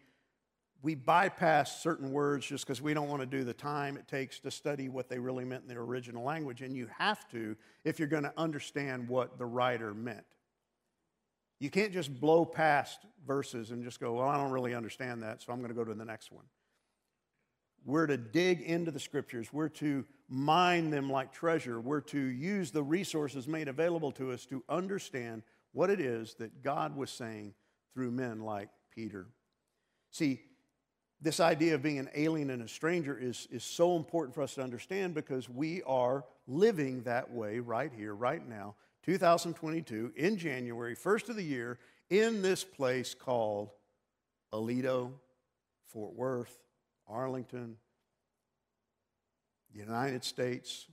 [0.81, 4.41] we bypass certain words just because we don't want to do the time it takes
[4.41, 6.63] to study what they really meant in their original language.
[6.63, 10.25] And you have to if you're going to understand what the writer meant.
[11.61, 15.43] You can't just blow past verses and just go, well, I don't really understand that,
[15.43, 16.47] so I'm going to go to the next one.
[17.85, 19.53] We're to dig into the scriptures.
[19.53, 21.81] We're to mine them like treasure.
[21.81, 26.63] We're to use the resources made available to us to understand what it is that
[26.63, 27.55] God was saying
[27.95, 29.27] through men like Peter.
[30.11, 30.41] See,
[31.21, 34.55] this idea of being an alien and a stranger is, is so important for us
[34.55, 40.95] to understand because we are living that way right here, right now, 2022, in January,
[40.95, 41.79] first of the year,
[42.11, 43.71] in this place called
[44.53, 45.13] Aledo,
[45.87, 46.59] Fort Worth,
[47.09, 47.77] Arlington,
[49.77, 50.87] United States.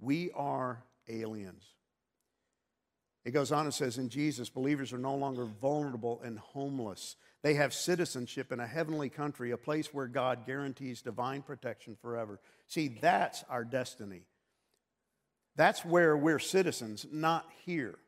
[0.00, 1.62] We are aliens.
[3.24, 7.16] It goes on and says, In Jesus, believers are no longer vulnerable and homeless.
[7.42, 12.40] They have citizenship in a heavenly country, a place where God guarantees divine protection forever.
[12.66, 14.22] See, that's our destiny.
[15.54, 17.98] That's where we're citizens, not here.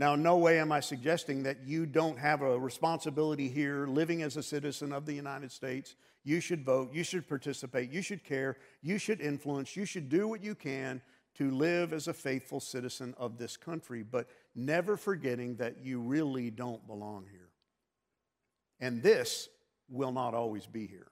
[0.00, 4.38] Now, no way am I suggesting that you don't have a responsibility here living as
[4.38, 5.94] a citizen of the United States.
[6.24, 10.26] You should vote, you should participate, you should care, you should influence, you should do
[10.26, 11.02] what you can
[11.34, 16.50] to live as a faithful citizen of this country, but never forgetting that you really
[16.50, 17.50] don't belong here.
[18.80, 19.50] And this
[19.90, 21.08] will not always be here.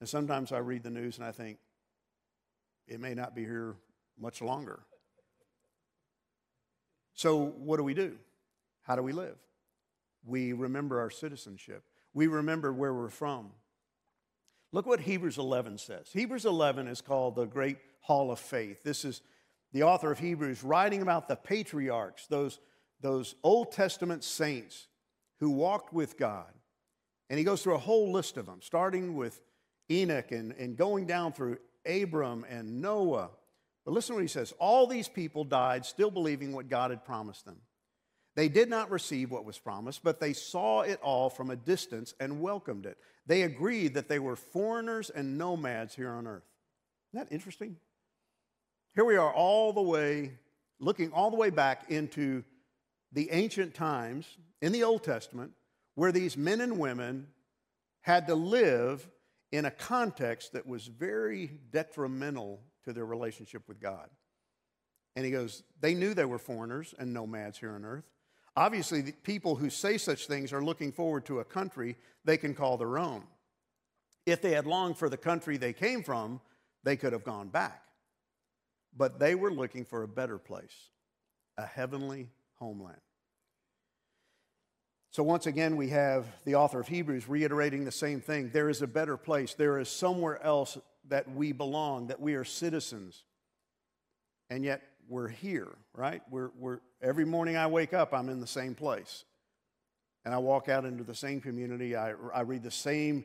[0.00, 1.58] And sometimes I read the news and I think,
[2.88, 3.76] it may not be here
[4.18, 4.80] much longer.
[7.16, 8.16] So, what do we do?
[8.82, 9.36] How do we live?
[10.24, 11.82] We remember our citizenship,
[12.14, 13.50] we remember where we're from.
[14.72, 16.10] Look what Hebrews 11 says.
[16.12, 18.82] Hebrews 11 is called the Great Hall of Faith.
[18.82, 19.22] This is
[19.72, 22.58] the author of Hebrews writing about the patriarchs, those,
[23.00, 24.88] those Old Testament saints
[25.38, 26.52] who walked with God.
[27.30, 29.40] And he goes through a whole list of them, starting with
[29.90, 33.30] Enoch and, and going down through Abram and Noah.
[33.86, 37.06] But listen to what he says All these people died still believing what God had
[37.06, 37.56] promised them.
[38.34, 42.12] They did not receive what was promised, but they saw it all from a distance
[42.20, 42.98] and welcomed it.
[43.24, 46.44] They agreed that they were foreigners and nomads here on earth.
[47.14, 47.76] Isn't that interesting?
[48.94, 50.32] Here we are, all the way,
[50.78, 52.44] looking all the way back into
[53.12, 54.26] the ancient times
[54.60, 55.52] in the Old Testament,
[55.94, 57.28] where these men and women
[58.02, 59.08] had to live
[59.50, 64.08] in a context that was very detrimental to their relationship with God.
[65.14, 68.04] And he goes, they knew they were foreigners and nomads here on earth.
[68.56, 72.76] Obviously, people who say such things are looking forward to a country they can call
[72.76, 73.22] their own.
[74.24, 76.40] If they had longed for the country they came from,
[76.82, 77.82] they could have gone back.
[78.96, 80.90] But they were looking for a better place,
[81.58, 83.00] a heavenly homeland.
[85.10, 88.50] So, once again, we have the author of Hebrews reiterating the same thing.
[88.52, 89.54] There is a better place.
[89.54, 90.76] There is somewhere else
[91.08, 93.24] that we belong, that we are citizens.
[94.50, 96.22] And yet, we're here, right?
[96.30, 99.24] We're, we're, every morning I wake up, I'm in the same place.
[100.24, 101.94] And I walk out into the same community.
[101.94, 103.24] I, I read the same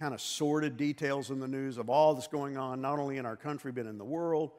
[0.00, 3.26] kind of sordid details in the news of all that's going on, not only in
[3.26, 4.50] our country, but in the world.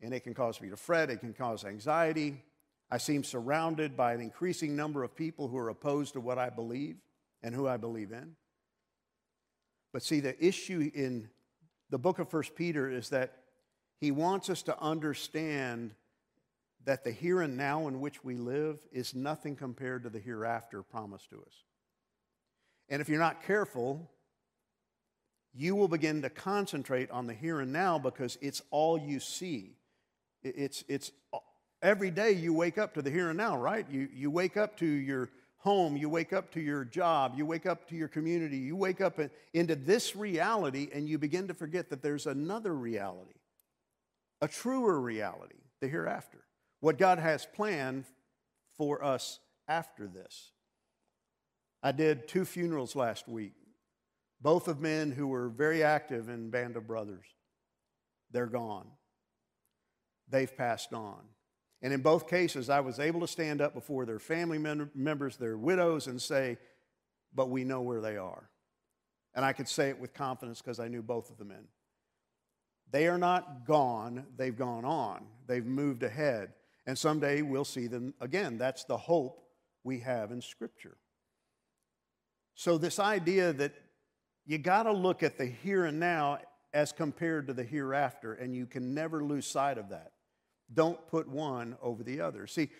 [0.00, 2.42] And it can cause me to fret, it can cause anxiety.
[2.90, 6.50] I seem surrounded by an increasing number of people who are opposed to what I
[6.50, 6.96] believe
[7.42, 8.36] and who I believe in.
[9.92, 11.28] But see, the issue in
[11.92, 13.34] the book of First Peter is that
[14.00, 15.94] he wants us to understand
[16.86, 20.82] that the here and now in which we live is nothing compared to the hereafter
[20.82, 21.52] promised to us.
[22.88, 24.10] And if you're not careful,
[25.52, 29.76] you will begin to concentrate on the here and now because it's all you see.
[30.42, 31.12] It's, it's
[31.82, 33.86] every day you wake up to the here and now, right?
[33.90, 35.28] You, you wake up to your
[35.62, 39.00] home, you wake up to your job, you wake up to your community, you wake
[39.00, 39.20] up
[39.54, 43.38] into this reality, and you begin to forget that there's another reality,
[44.40, 46.44] a truer reality, the hereafter.
[46.80, 48.06] What God has planned
[48.76, 50.50] for us after this.
[51.80, 53.54] I did two funerals last week,
[54.40, 57.26] both of men who were very active in Band of Brothers.
[58.32, 58.88] They're gone.
[60.28, 61.20] They've passed on.
[61.82, 64.58] And in both cases, I was able to stand up before their family
[64.94, 66.58] members, their widows, and say,
[67.34, 68.48] But we know where they are.
[69.34, 71.64] And I could say it with confidence because I knew both of the men.
[72.90, 76.52] They are not gone, they've gone on, they've moved ahead.
[76.86, 78.58] And someday we'll see them again.
[78.58, 79.42] That's the hope
[79.82, 80.96] we have in Scripture.
[82.54, 83.72] So, this idea that
[84.44, 86.38] you got to look at the here and now
[86.74, 90.12] as compared to the hereafter, and you can never lose sight of that.
[90.72, 92.46] Don't put one over the other.
[92.46, 92.70] See,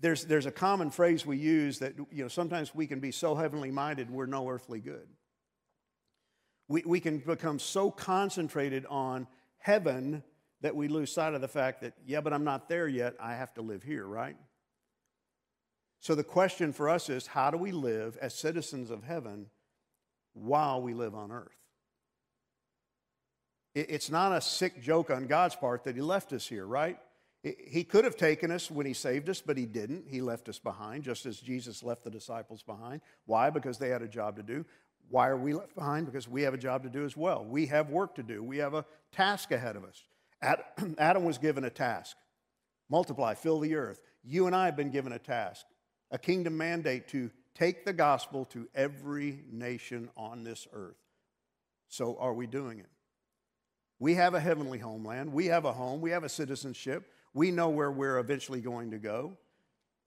[0.00, 3.34] there's, there's a common phrase we use that, you know, sometimes we can be so
[3.34, 5.06] heavenly minded we're no earthly good.
[6.68, 9.26] We, we can become so concentrated on
[9.58, 10.22] heaven
[10.60, 13.14] that we lose sight of the fact that, yeah, but I'm not there yet.
[13.20, 14.36] I have to live here, right?
[16.00, 19.46] So the question for us is how do we live as citizens of heaven
[20.32, 21.61] while we live on earth?
[23.74, 26.98] It's not a sick joke on God's part that He left us here, right?
[27.42, 30.04] He could have taken us when He saved us, but He didn't.
[30.08, 33.00] He left us behind, just as Jesus left the disciples behind.
[33.26, 33.50] Why?
[33.50, 34.64] Because they had a job to do.
[35.08, 36.06] Why are we left behind?
[36.06, 37.44] Because we have a job to do as well.
[37.44, 40.04] We have work to do, we have a task ahead of us.
[40.98, 42.16] Adam was given a task
[42.92, 44.02] multiply, fill the earth.
[44.22, 45.64] You and I have been given a task,
[46.10, 50.98] a kingdom mandate to take the gospel to every nation on this earth.
[51.88, 52.91] So, are we doing it?
[54.02, 55.32] We have a heavenly homeland.
[55.32, 56.00] We have a home.
[56.00, 57.08] We have a citizenship.
[57.34, 59.36] We know where we're eventually going to go.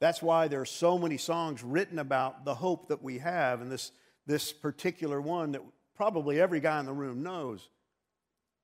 [0.01, 3.71] That's why there are so many songs written about the hope that we have, and
[3.71, 3.93] this,
[4.27, 5.61] this particular one that
[5.95, 7.69] probably every guy in the room knows.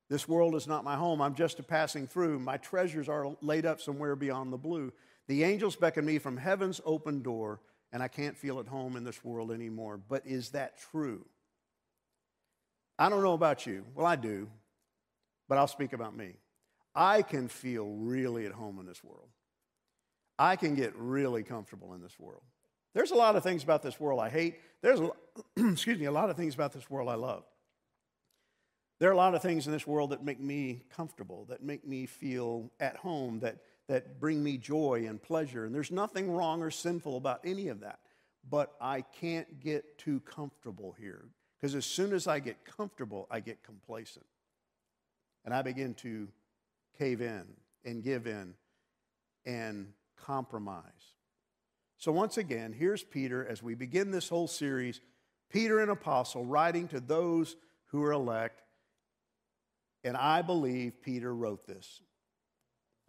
[0.09, 1.21] This world is not my home.
[1.21, 2.37] I'm just a passing through.
[2.39, 4.91] My treasures are laid up somewhere beyond the blue.
[5.29, 7.61] The angels beckon me from heaven's open door,
[7.93, 9.97] and I can't feel at home in this world anymore.
[10.09, 11.23] But is that true?
[12.99, 13.85] I don't know about you.
[13.95, 14.49] Well, I do
[15.51, 16.35] but I'll speak about me.
[16.95, 19.27] I can feel really at home in this world.
[20.39, 22.43] I can get really comfortable in this world.
[22.93, 24.59] There's a lot of things about this world I hate.
[24.81, 25.11] There's, a,
[25.71, 27.43] excuse me, a lot of things about this world I love.
[29.01, 31.85] There are a lot of things in this world that make me comfortable, that make
[31.85, 33.57] me feel at home, that,
[33.89, 35.65] that bring me joy and pleasure.
[35.65, 37.99] And there's nothing wrong or sinful about any of that.
[38.49, 41.25] But I can't get too comfortable here
[41.59, 44.25] Because as soon as I get comfortable, I get complacent.
[45.45, 46.27] And I begin to
[46.97, 47.43] cave in
[47.83, 48.53] and give in
[49.45, 50.83] and compromise.
[51.97, 55.01] So, once again, here's Peter as we begin this whole series.
[55.49, 57.55] Peter, an apostle, writing to those
[57.87, 58.63] who are elect.
[60.03, 62.01] And I believe Peter wrote this.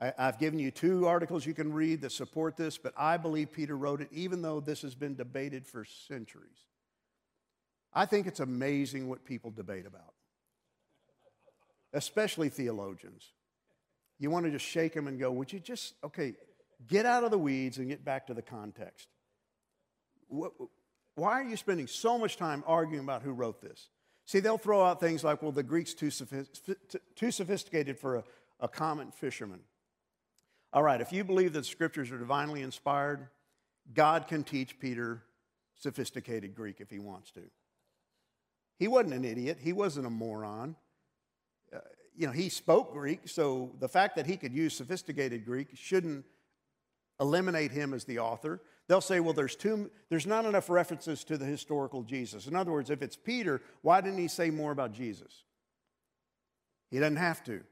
[0.01, 3.53] I, have given you two articles you can read that support this, but I believe
[3.53, 6.67] Peter wrote it, even though this has been debated for centuries.
[7.95, 10.15] I think it's amazing what people debate about,
[11.93, 13.33] especially theologians.
[14.19, 16.35] You want to just shake them and go, Would you just, okay,
[16.87, 19.09] get out of the weeds and get back to the context?
[20.29, 23.89] Why are you spending so much time arguing about who wrote this?
[24.25, 26.11] See, they'll throw out things like, well, the Greek's too,
[27.17, 28.25] too sophisticated for a,
[28.61, 29.61] a common fisherman.
[30.73, 33.29] All right, if you believe that scriptures are divinely inspired,
[33.93, 35.23] God can teach Peter
[35.75, 37.43] sophisticated Greek if he wants to.
[38.79, 40.77] He wasn't an idiot, he wasn't a moron.
[42.17, 46.25] You know, he spoke Greek, so the fact that he could use sophisticated Greek shouldn't
[47.21, 48.61] eliminate him as the author.
[48.89, 52.47] They'll say, well, there's, too, there's not enough references to the historical Jesus.
[52.47, 55.45] In other words, if it's Peter, why didn't he say more about Jesus?
[56.91, 57.63] He doesn't have to.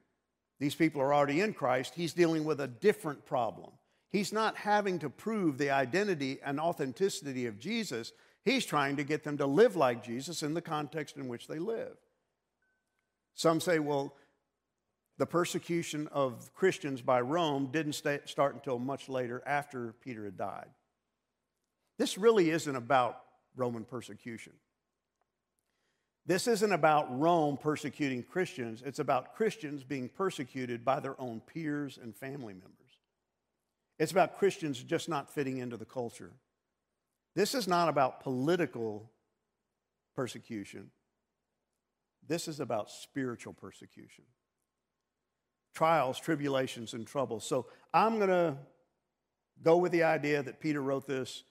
[0.59, 1.95] These people are already in Christ.
[1.95, 3.73] He's dealing with a different problem.
[4.11, 8.13] He's not having to prove the identity and authenticity of Jesus.
[8.45, 11.59] He's trying to get them to live like Jesus in the context in which they
[11.59, 11.97] live.
[13.35, 14.15] Some say, well,
[15.21, 20.71] the persecution of Christians by Rome didn't start until much later after Peter had died.
[21.99, 23.21] This really isn't about
[23.55, 24.55] Roman persecution.
[26.25, 31.99] This isn't about Rome persecuting Christians, it's about Christians being persecuted by their own peers
[32.03, 32.99] and family members.
[33.99, 36.33] It's about Christians just not fitting into the culture.
[37.35, 39.11] This is not about political
[40.17, 40.91] persecution.
[42.27, 44.25] This is about spiritual persecution
[45.81, 47.43] trials, tribulations, and troubles.
[47.43, 47.65] So
[47.95, 48.55] I'm going to
[49.63, 51.43] go with the idea that Peter wrote this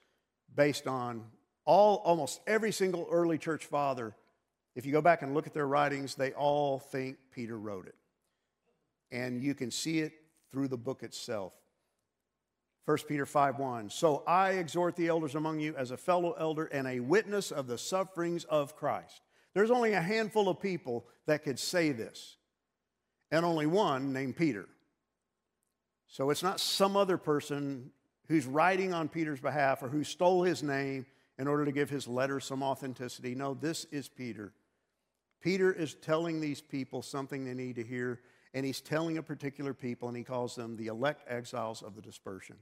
[0.54, 1.24] based on
[1.64, 4.14] all, almost every single early church father.
[4.76, 7.96] If you go back and look at their writings, they all think Peter wrote it.
[9.10, 10.12] And you can see it
[10.52, 11.52] through the book itself.
[12.84, 13.90] 1 Peter 5 1.
[13.90, 17.66] So I exhort the elders among you as a fellow elder and a witness of
[17.66, 19.22] the sufferings of Christ.
[19.54, 22.36] There's only a handful of people that could say this
[23.30, 24.66] and only one named Peter.
[26.08, 27.90] So it's not some other person
[28.28, 31.06] who's writing on Peter's behalf or who stole his name
[31.38, 33.34] in order to give his letter some authenticity.
[33.34, 34.52] No, this is Peter.
[35.40, 38.20] Peter is telling these people something they need to hear,
[38.52, 42.02] and he's telling a particular people, and he calls them the elect exiles of the
[42.02, 42.56] dispersion.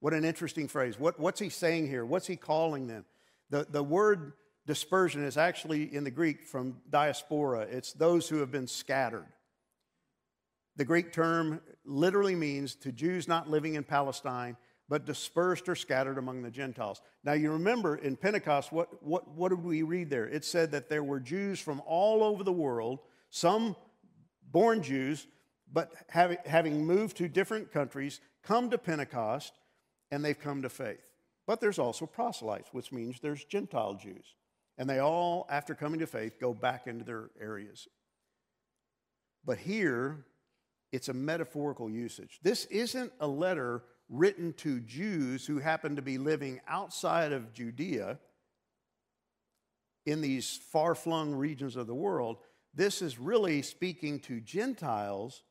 [0.00, 0.98] What an interesting phrase.
[0.98, 2.04] What, what's he saying here?
[2.04, 3.04] What's he calling them?
[3.50, 4.34] The, the word
[4.66, 9.26] dispersion is actually in the Greek from diaspora, it's those who have been scattered.
[10.76, 14.56] The Greek term literally means to Jews not living in Palestine,
[14.88, 17.00] but dispersed or scattered among the Gentiles.
[17.22, 20.26] Now, you remember in Pentecost, what, what, what did we read there?
[20.26, 23.00] It said that there were Jews from all over the world,
[23.30, 23.76] some
[24.50, 25.26] born Jews,
[25.72, 29.54] but having, having moved to different countries, come to Pentecost,
[30.10, 31.10] and they've come to faith.
[31.46, 34.34] But there's also proselytes, which means there's Gentile Jews.
[34.76, 37.88] And they all, after coming to faith, go back into their areas.
[39.44, 40.24] But here,
[40.94, 42.38] it's a metaphorical usage.
[42.44, 48.20] This isn't a letter written to Jews who happen to be living outside of Judea
[50.06, 52.36] in these far flung regions of the world.
[52.74, 55.42] This is really speaking to Gentiles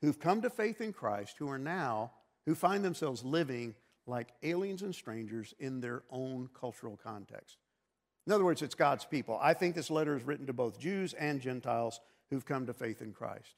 [0.00, 2.12] who've come to faith in Christ, who are now,
[2.46, 3.74] who find themselves living
[4.06, 7.58] like aliens and strangers in their own cultural context.
[8.26, 9.38] In other words, it's God's people.
[9.42, 12.00] I think this letter is written to both Jews and Gentiles
[12.30, 13.56] who've come to faith in Christ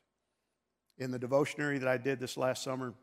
[0.99, 2.95] in the devotionary that I did this last summer,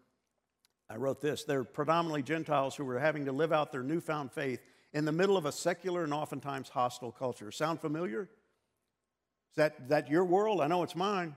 [0.90, 1.44] I wrote this.
[1.44, 4.60] They're predominantly Gentiles who were having to live out their newfound faith
[4.94, 7.52] in the middle of a secular and oftentimes hostile culture.
[7.52, 8.24] Sound familiar?
[8.24, 10.62] Is that, that your world?
[10.62, 11.36] I know it's mine.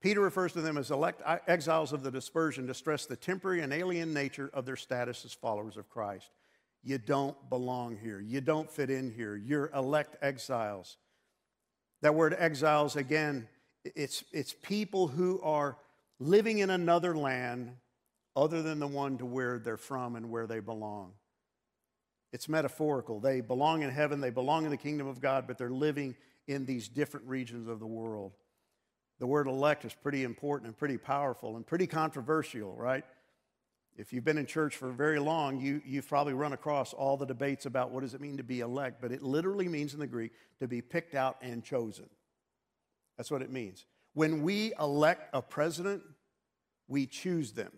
[0.00, 3.60] Peter refers to them as elect uh, exiles of the dispersion to stress the temporary
[3.60, 6.30] and alien nature of their status as followers of Christ.
[6.82, 8.20] You don't belong here.
[8.20, 9.36] You don't fit in here.
[9.36, 10.96] You're elect exiles.
[12.00, 13.46] That word exiles, again,
[13.84, 15.76] it's, it's people who are
[16.18, 17.76] living in another land
[18.34, 21.12] other than the one to where they're from and where they belong.
[22.32, 23.20] It's metaphorical.
[23.20, 26.16] They belong in heaven, they belong in the kingdom of God, but they're living
[26.46, 28.32] in these different regions of the world.
[29.20, 33.04] The word elect is pretty important and pretty powerful and pretty controversial, right?
[33.96, 37.26] If you've been in church for very long, you, you've probably run across all the
[37.26, 40.06] debates about what does it mean to be elect, but it literally means in the
[40.06, 42.06] Greek to be picked out and chosen.
[43.22, 43.86] That's what it means.
[44.14, 46.02] When we elect a president,
[46.88, 47.70] we choose them,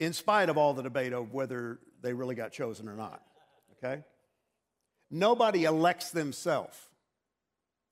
[0.00, 3.22] in spite of all the debate of whether they really got chosen or not.
[3.76, 4.02] Okay?
[5.12, 6.76] Nobody elects themselves.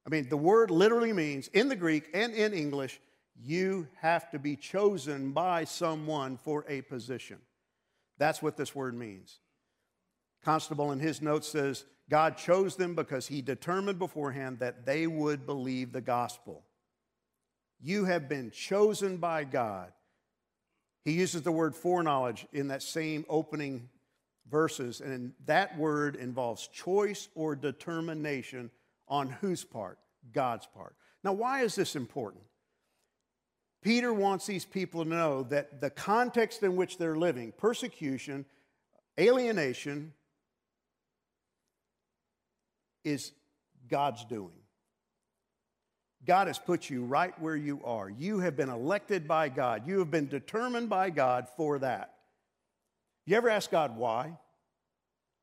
[0.04, 3.00] I mean, the word literally means, in the Greek and in English,
[3.40, 7.38] you have to be chosen by someone for a position.
[8.18, 9.38] That's what this word means.
[10.44, 15.46] Constable in his notes says, God chose them because he determined beforehand that they would
[15.46, 16.64] believe the gospel.
[17.80, 19.92] You have been chosen by God.
[21.04, 23.88] He uses the word foreknowledge in that same opening
[24.50, 28.70] verses, and that word involves choice or determination
[29.06, 29.98] on whose part?
[30.32, 30.96] God's part.
[31.22, 32.42] Now, why is this important?
[33.82, 38.44] Peter wants these people to know that the context in which they're living, persecution,
[39.18, 40.12] alienation,
[43.04, 43.32] is
[43.88, 44.52] God's doing.
[46.24, 48.08] God has put you right where you are.
[48.08, 49.86] You have been elected by God.
[49.86, 52.14] You have been determined by God for that.
[53.26, 54.36] You ever ask God why?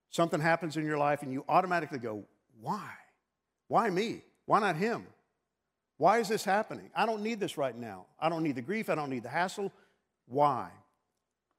[0.10, 2.24] Something happens in your life and you automatically go,
[2.62, 2.90] Why?
[3.68, 4.22] Why me?
[4.46, 5.06] Why not him?
[5.98, 6.90] Why is this happening?
[6.96, 8.06] I don't need this right now.
[8.20, 8.90] I don't need the grief.
[8.90, 9.72] I don't need the hassle.
[10.28, 10.70] Why?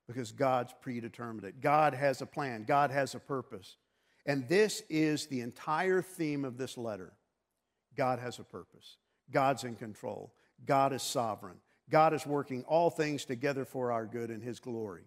[0.07, 1.61] Because God's predetermined it.
[1.61, 3.77] God has a plan, God has a purpose.
[4.29, 7.15] And this is the entire theme of this letter
[7.97, 8.99] God has a purpose,
[9.33, 11.57] God's in control, God is sovereign,
[11.91, 15.05] God is working all things together for our good and His glory.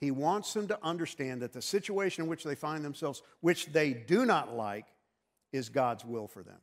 [0.00, 3.92] He wants them to understand that the situation in which they find themselves, which they
[3.92, 4.86] do not like,
[5.52, 6.60] is God's will for them.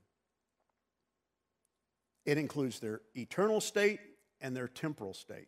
[2.26, 4.00] It includes their eternal state
[4.42, 5.48] and their temporal state.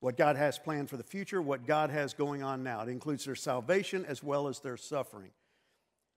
[0.00, 2.82] What God has planned for the future, what God has going on now.
[2.82, 5.30] It includes their salvation as well as their suffering.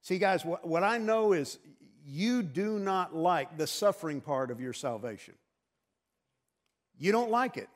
[0.01, 1.59] See, guys, what, what I know is
[2.05, 5.35] you do not like the suffering part of your salvation.
[6.97, 7.69] You don't like it.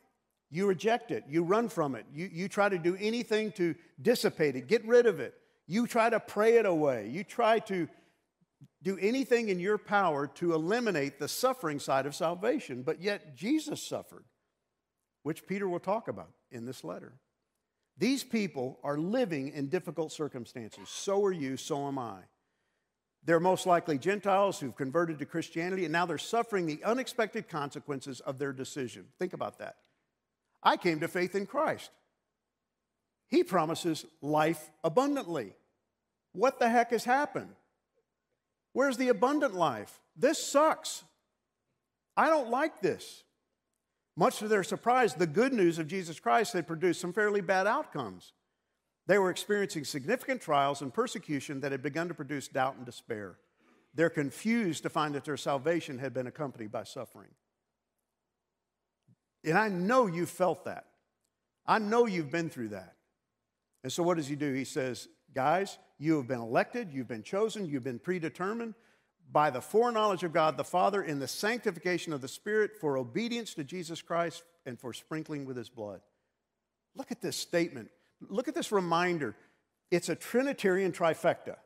[0.50, 1.26] You reject it.
[1.28, 2.06] You run from it.
[2.14, 5.34] You, you try to do anything to dissipate it, get rid of it.
[5.68, 7.10] You try to pray it away.
[7.12, 7.90] You try to
[8.84, 13.86] do anything in your power to eliminate the suffering side of salvation, but yet Jesus
[13.86, 14.24] suffered,
[15.28, 17.12] which Peter will talk about in this letter.
[17.98, 20.88] These people are living in difficult circumstances.
[20.88, 22.20] So are you, so am I.
[23.26, 28.22] They're most likely Gentiles who've converted to Christianity, and now they're suffering the unexpected consequences
[28.22, 29.08] of their decision.
[29.20, 29.76] Think about that.
[30.64, 31.92] I came to faith in Christ.
[33.28, 35.56] He promises life abundantly.
[36.32, 37.54] What the heck has happened?
[38.72, 40.00] Where's the abundant life?
[40.16, 41.04] This sucks.
[42.16, 43.26] I don't like this.
[44.18, 47.68] Much to their surprise, the good news of Jesus Christ had produced some fairly bad
[47.68, 48.34] outcomes.
[49.06, 53.38] They were experiencing significant trials and persecution that had begun to produce doubt and despair.
[53.94, 57.30] They're confused to find that their salvation had been accompanied by suffering.
[59.46, 60.86] And I know you felt that.
[61.68, 62.96] I know you've been through that.
[63.84, 64.52] And so, what does he do?
[64.52, 68.74] He says, Guys, you have been elected, you've been chosen, you've been predetermined
[69.32, 73.54] by the foreknowledge of God the Father in the sanctification of the Spirit for obedience
[73.56, 76.02] to Jesus Christ and for sprinkling with his blood.
[76.96, 77.90] Look at this statement.
[78.30, 79.36] Look at this reminder.
[79.92, 81.58] It's a Trinitarian trifecta.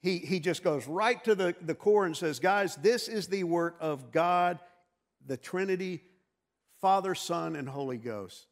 [0.00, 3.44] He, he just goes right to the, the core and says, Guys, this is the
[3.44, 4.58] work of God,
[5.26, 6.02] the Trinity,
[6.80, 8.46] Father, Son, and Holy Ghost.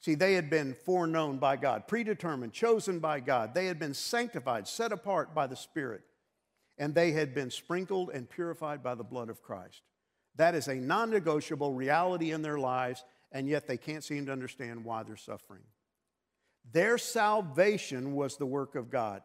[0.00, 3.54] See, they had been foreknown by God, predetermined, chosen by God.
[3.54, 6.02] They had been sanctified, set apart by the Spirit,
[6.78, 9.82] and they had been sprinkled and purified by the blood of Christ.
[10.36, 14.32] That is a non negotiable reality in their lives, and yet they can't seem to
[14.32, 15.62] understand why they're suffering.
[16.72, 19.22] Their salvation was the work of God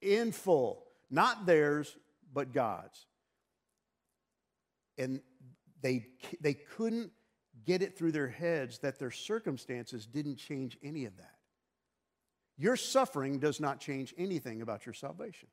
[0.00, 1.96] in full, not theirs,
[2.32, 3.06] but God's.
[4.98, 5.20] And
[5.82, 6.06] they,
[6.40, 7.10] they couldn't
[7.64, 11.34] get it through their heads that their circumstances didn't change any of that.
[12.56, 15.48] Your suffering does not change anything about your salvation.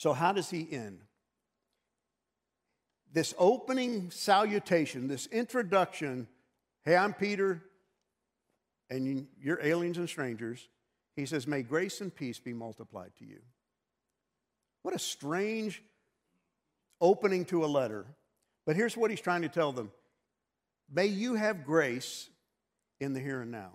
[0.00, 1.02] So, how does he end?
[3.12, 6.26] This opening salutation, this introduction
[6.86, 7.62] hey, I'm Peter,
[8.88, 10.66] and you're aliens and strangers.
[11.16, 13.40] He says, May grace and peace be multiplied to you.
[14.80, 15.82] What a strange
[16.98, 18.06] opening to a letter.
[18.64, 19.90] But here's what he's trying to tell them
[20.90, 22.30] May you have grace
[23.00, 23.72] in the here and now.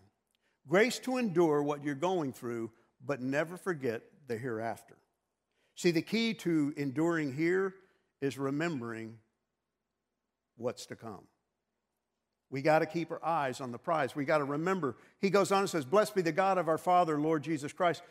[0.67, 2.71] Grace to endure what you're going through,
[3.05, 4.97] but never forget the hereafter.
[5.76, 7.76] See, the key to enduring here
[8.21, 9.17] is remembering
[10.57, 11.28] what's to come.
[12.49, 14.15] We got to keep our eyes on the prize.
[14.15, 14.95] We got to remember.
[15.19, 18.01] He goes on and says, Blessed be the God of our Father, Lord Jesus Christ,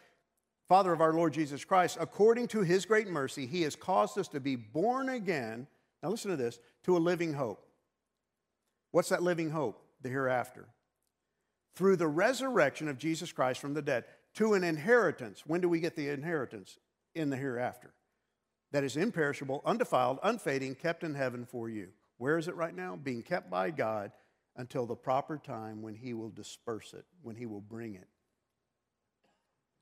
[0.69, 1.97] Father of our Lord Jesus Christ.
[2.01, 5.67] According to his great mercy, he has caused us to be born again.
[6.03, 7.67] Now, listen to this to a living hope.
[8.91, 9.83] What's that living hope?
[10.03, 10.67] The hereafter.
[11.75, 14.05] Through the resurrection of Jesus Christ from the dead,
[14.35, 15.45] to an inheritance.
[15.47, 16.79] When do we get the inheritance?
[17.15, 17.93] In the hereafter.
[18.73, 21.89] That is imperishable, undefiled, unfading, kept in heaven for you.
[22.19, 22.97] Where is it right now?
[22.97, 24.11] Being kept by God
[24.57, 28.09] until the proper time when He will disperse it, when He will bring it.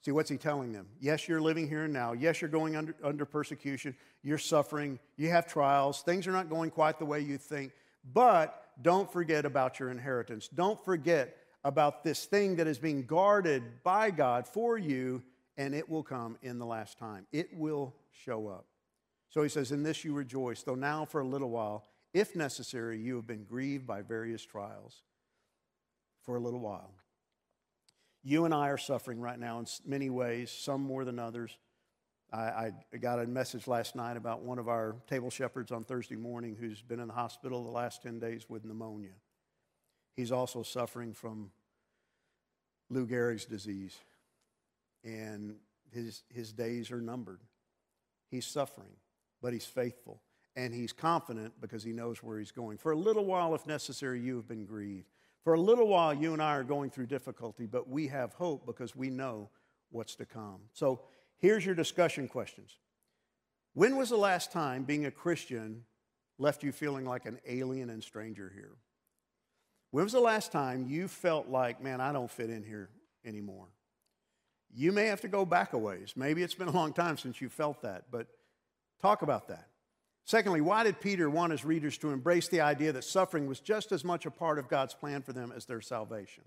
[0.05, 0.89] See, what's He telling them?
[1.01, 2.12] Yes, you're living here and now.
[2.12, 3.95] Yes, you're going under, under persecution.
[4.22, 4.99] You're suffering.
[5.16, 6.03] You have trials.
[6.03, 7.72] Things are not going quite the way you think.
[8.12, 10.49] But don't forget about your inheritance.
[10.49, 15.22] Don't forget about this thing that is being guarded by God for you,
[15.62, 17.24] and it will come in the last time.
[17.30, 18.66] It will show up.
[19.30, 22.98] So he says, In this you rejoice, though now for a little while if necessary,
[22.98, 25.02] you have been grieved by various trials
[26.24, 26.92] for a little while.
[28.22, 31.56] You and I are suffering right now in many ways, some more than others.
[32.30, 36.16] I, I, got a message last night about one of our table shepherds on Thursday
[36.16, 39.12] morning who's been in the hospital the last 10 days with pneumonia.
[40.16, 41.50] He's also suffering from
[42.90, 43.96] Lou Gehrig's disease,
[45.05, 45.57] and
[45.92, 47.40] his, his days are numbered.
[48.30, 48.96] He's suffering,
[49.40, 50.22] but he's faithful
[50.57, 52.78] and he's confident because he knows where he's going.
[52.78, 55.09] For a little while, if necessary, you have been grieved.
[55.44, 58.66] For a little while, you and I are going through difficulty, but we have hope
[58.66, 59.48] because we know
[59.90, 60.61] what's to come.
[60.72, 61.00] So
[61.38, 62.76] here's your discussion questions.
[63.74, 65.84] When was the last time being a Christian
[66.38, 68.76] left you feeling like an alien and stranger here?
[69.90, 72.90] When was the last time you felt like, man, I don't fit in here
[73.24, 73.68] anymore?
[74.75, 76.14] You may have to go back a ways.
[76.16, 78.27] Maybe it's been a long time since you felt that, but
[79.01, 79.68] talk about that.
[80.25, 83.93] Secondly, why did Peter want his readers to embrace the idea that suffering was just
[83.93, 86.45] as much a part of God's plan for them as their salvation?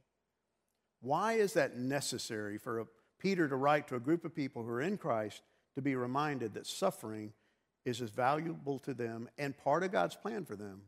[1.01, 2.85] Why is that necessary for a,
[3.19, 5.41] Peter to write to a group of people who are in Christ
[5.75, 7.33] to be reminded that suffering
[7.85, 10.81] is as valuable to them and part of God's plan for them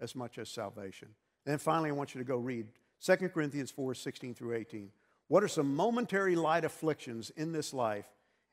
[0.00, 1.08] as much as salvation?
[1.46, 2.66] And then finally, I want you to go read
[3.04, 4.90] 2 Corinthians 4 16 through 18.
[5.28, 8.06] What are some momentary light afflictions in this life,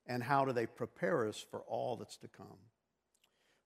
[0.07, 2.57] and how do they prepare us for all that's to come?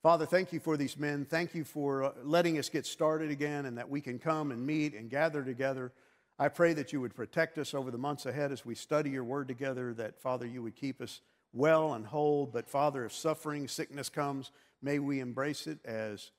[0.02, 1.26] Father, thank you for these men.
[1.26, 4.64] Thank you for uh, letting us get started again and that we can come and
[4.64, 5.92] meet and gather together.
[6.38, 9.24] I pray that you would protect us over the months ahead as we study your
[9.24, 11.22] word together, that, Father, you would keep us
[11.54, 12.46] well and whole.
[12.46, 14.52] But, Father, if suffering, sickness comes,
[14.82, 16.30] may we embrace it as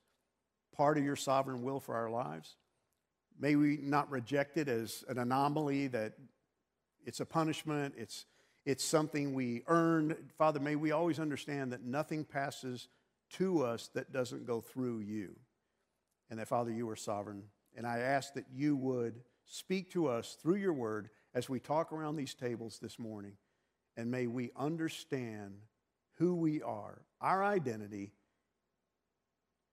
[0.73, 2.55] part of your sovereign will for our lives.
[3.37, 6.13] May we not reject it as an anomaly that
[7.07, 8.25] it's a punishment, it's,
[8.65, 10.15] it's something we earn.
[10.37, 12.89] Father, may we always understand that nothing passes
[13.31, 15.33] to us that doesn't go through you.
[16.29, 17.43] And that, Father, you are sovereign.
[17.77, 21.93] And I ask that you would speak to us through your word as we talk
[21.93, 23.33] around these tables this morning.
[23.95, 25.55] And may we understand
[26.17, 28.11] who we are, our identity,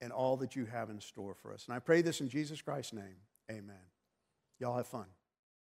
[0.00, 1.64] and all that you have in store for us.
[1.66, 3.16] And I pray this in Jesus Christ's name.
[3.50, 3.74] Amen.
[4.60, 5.06] Y'all have fun.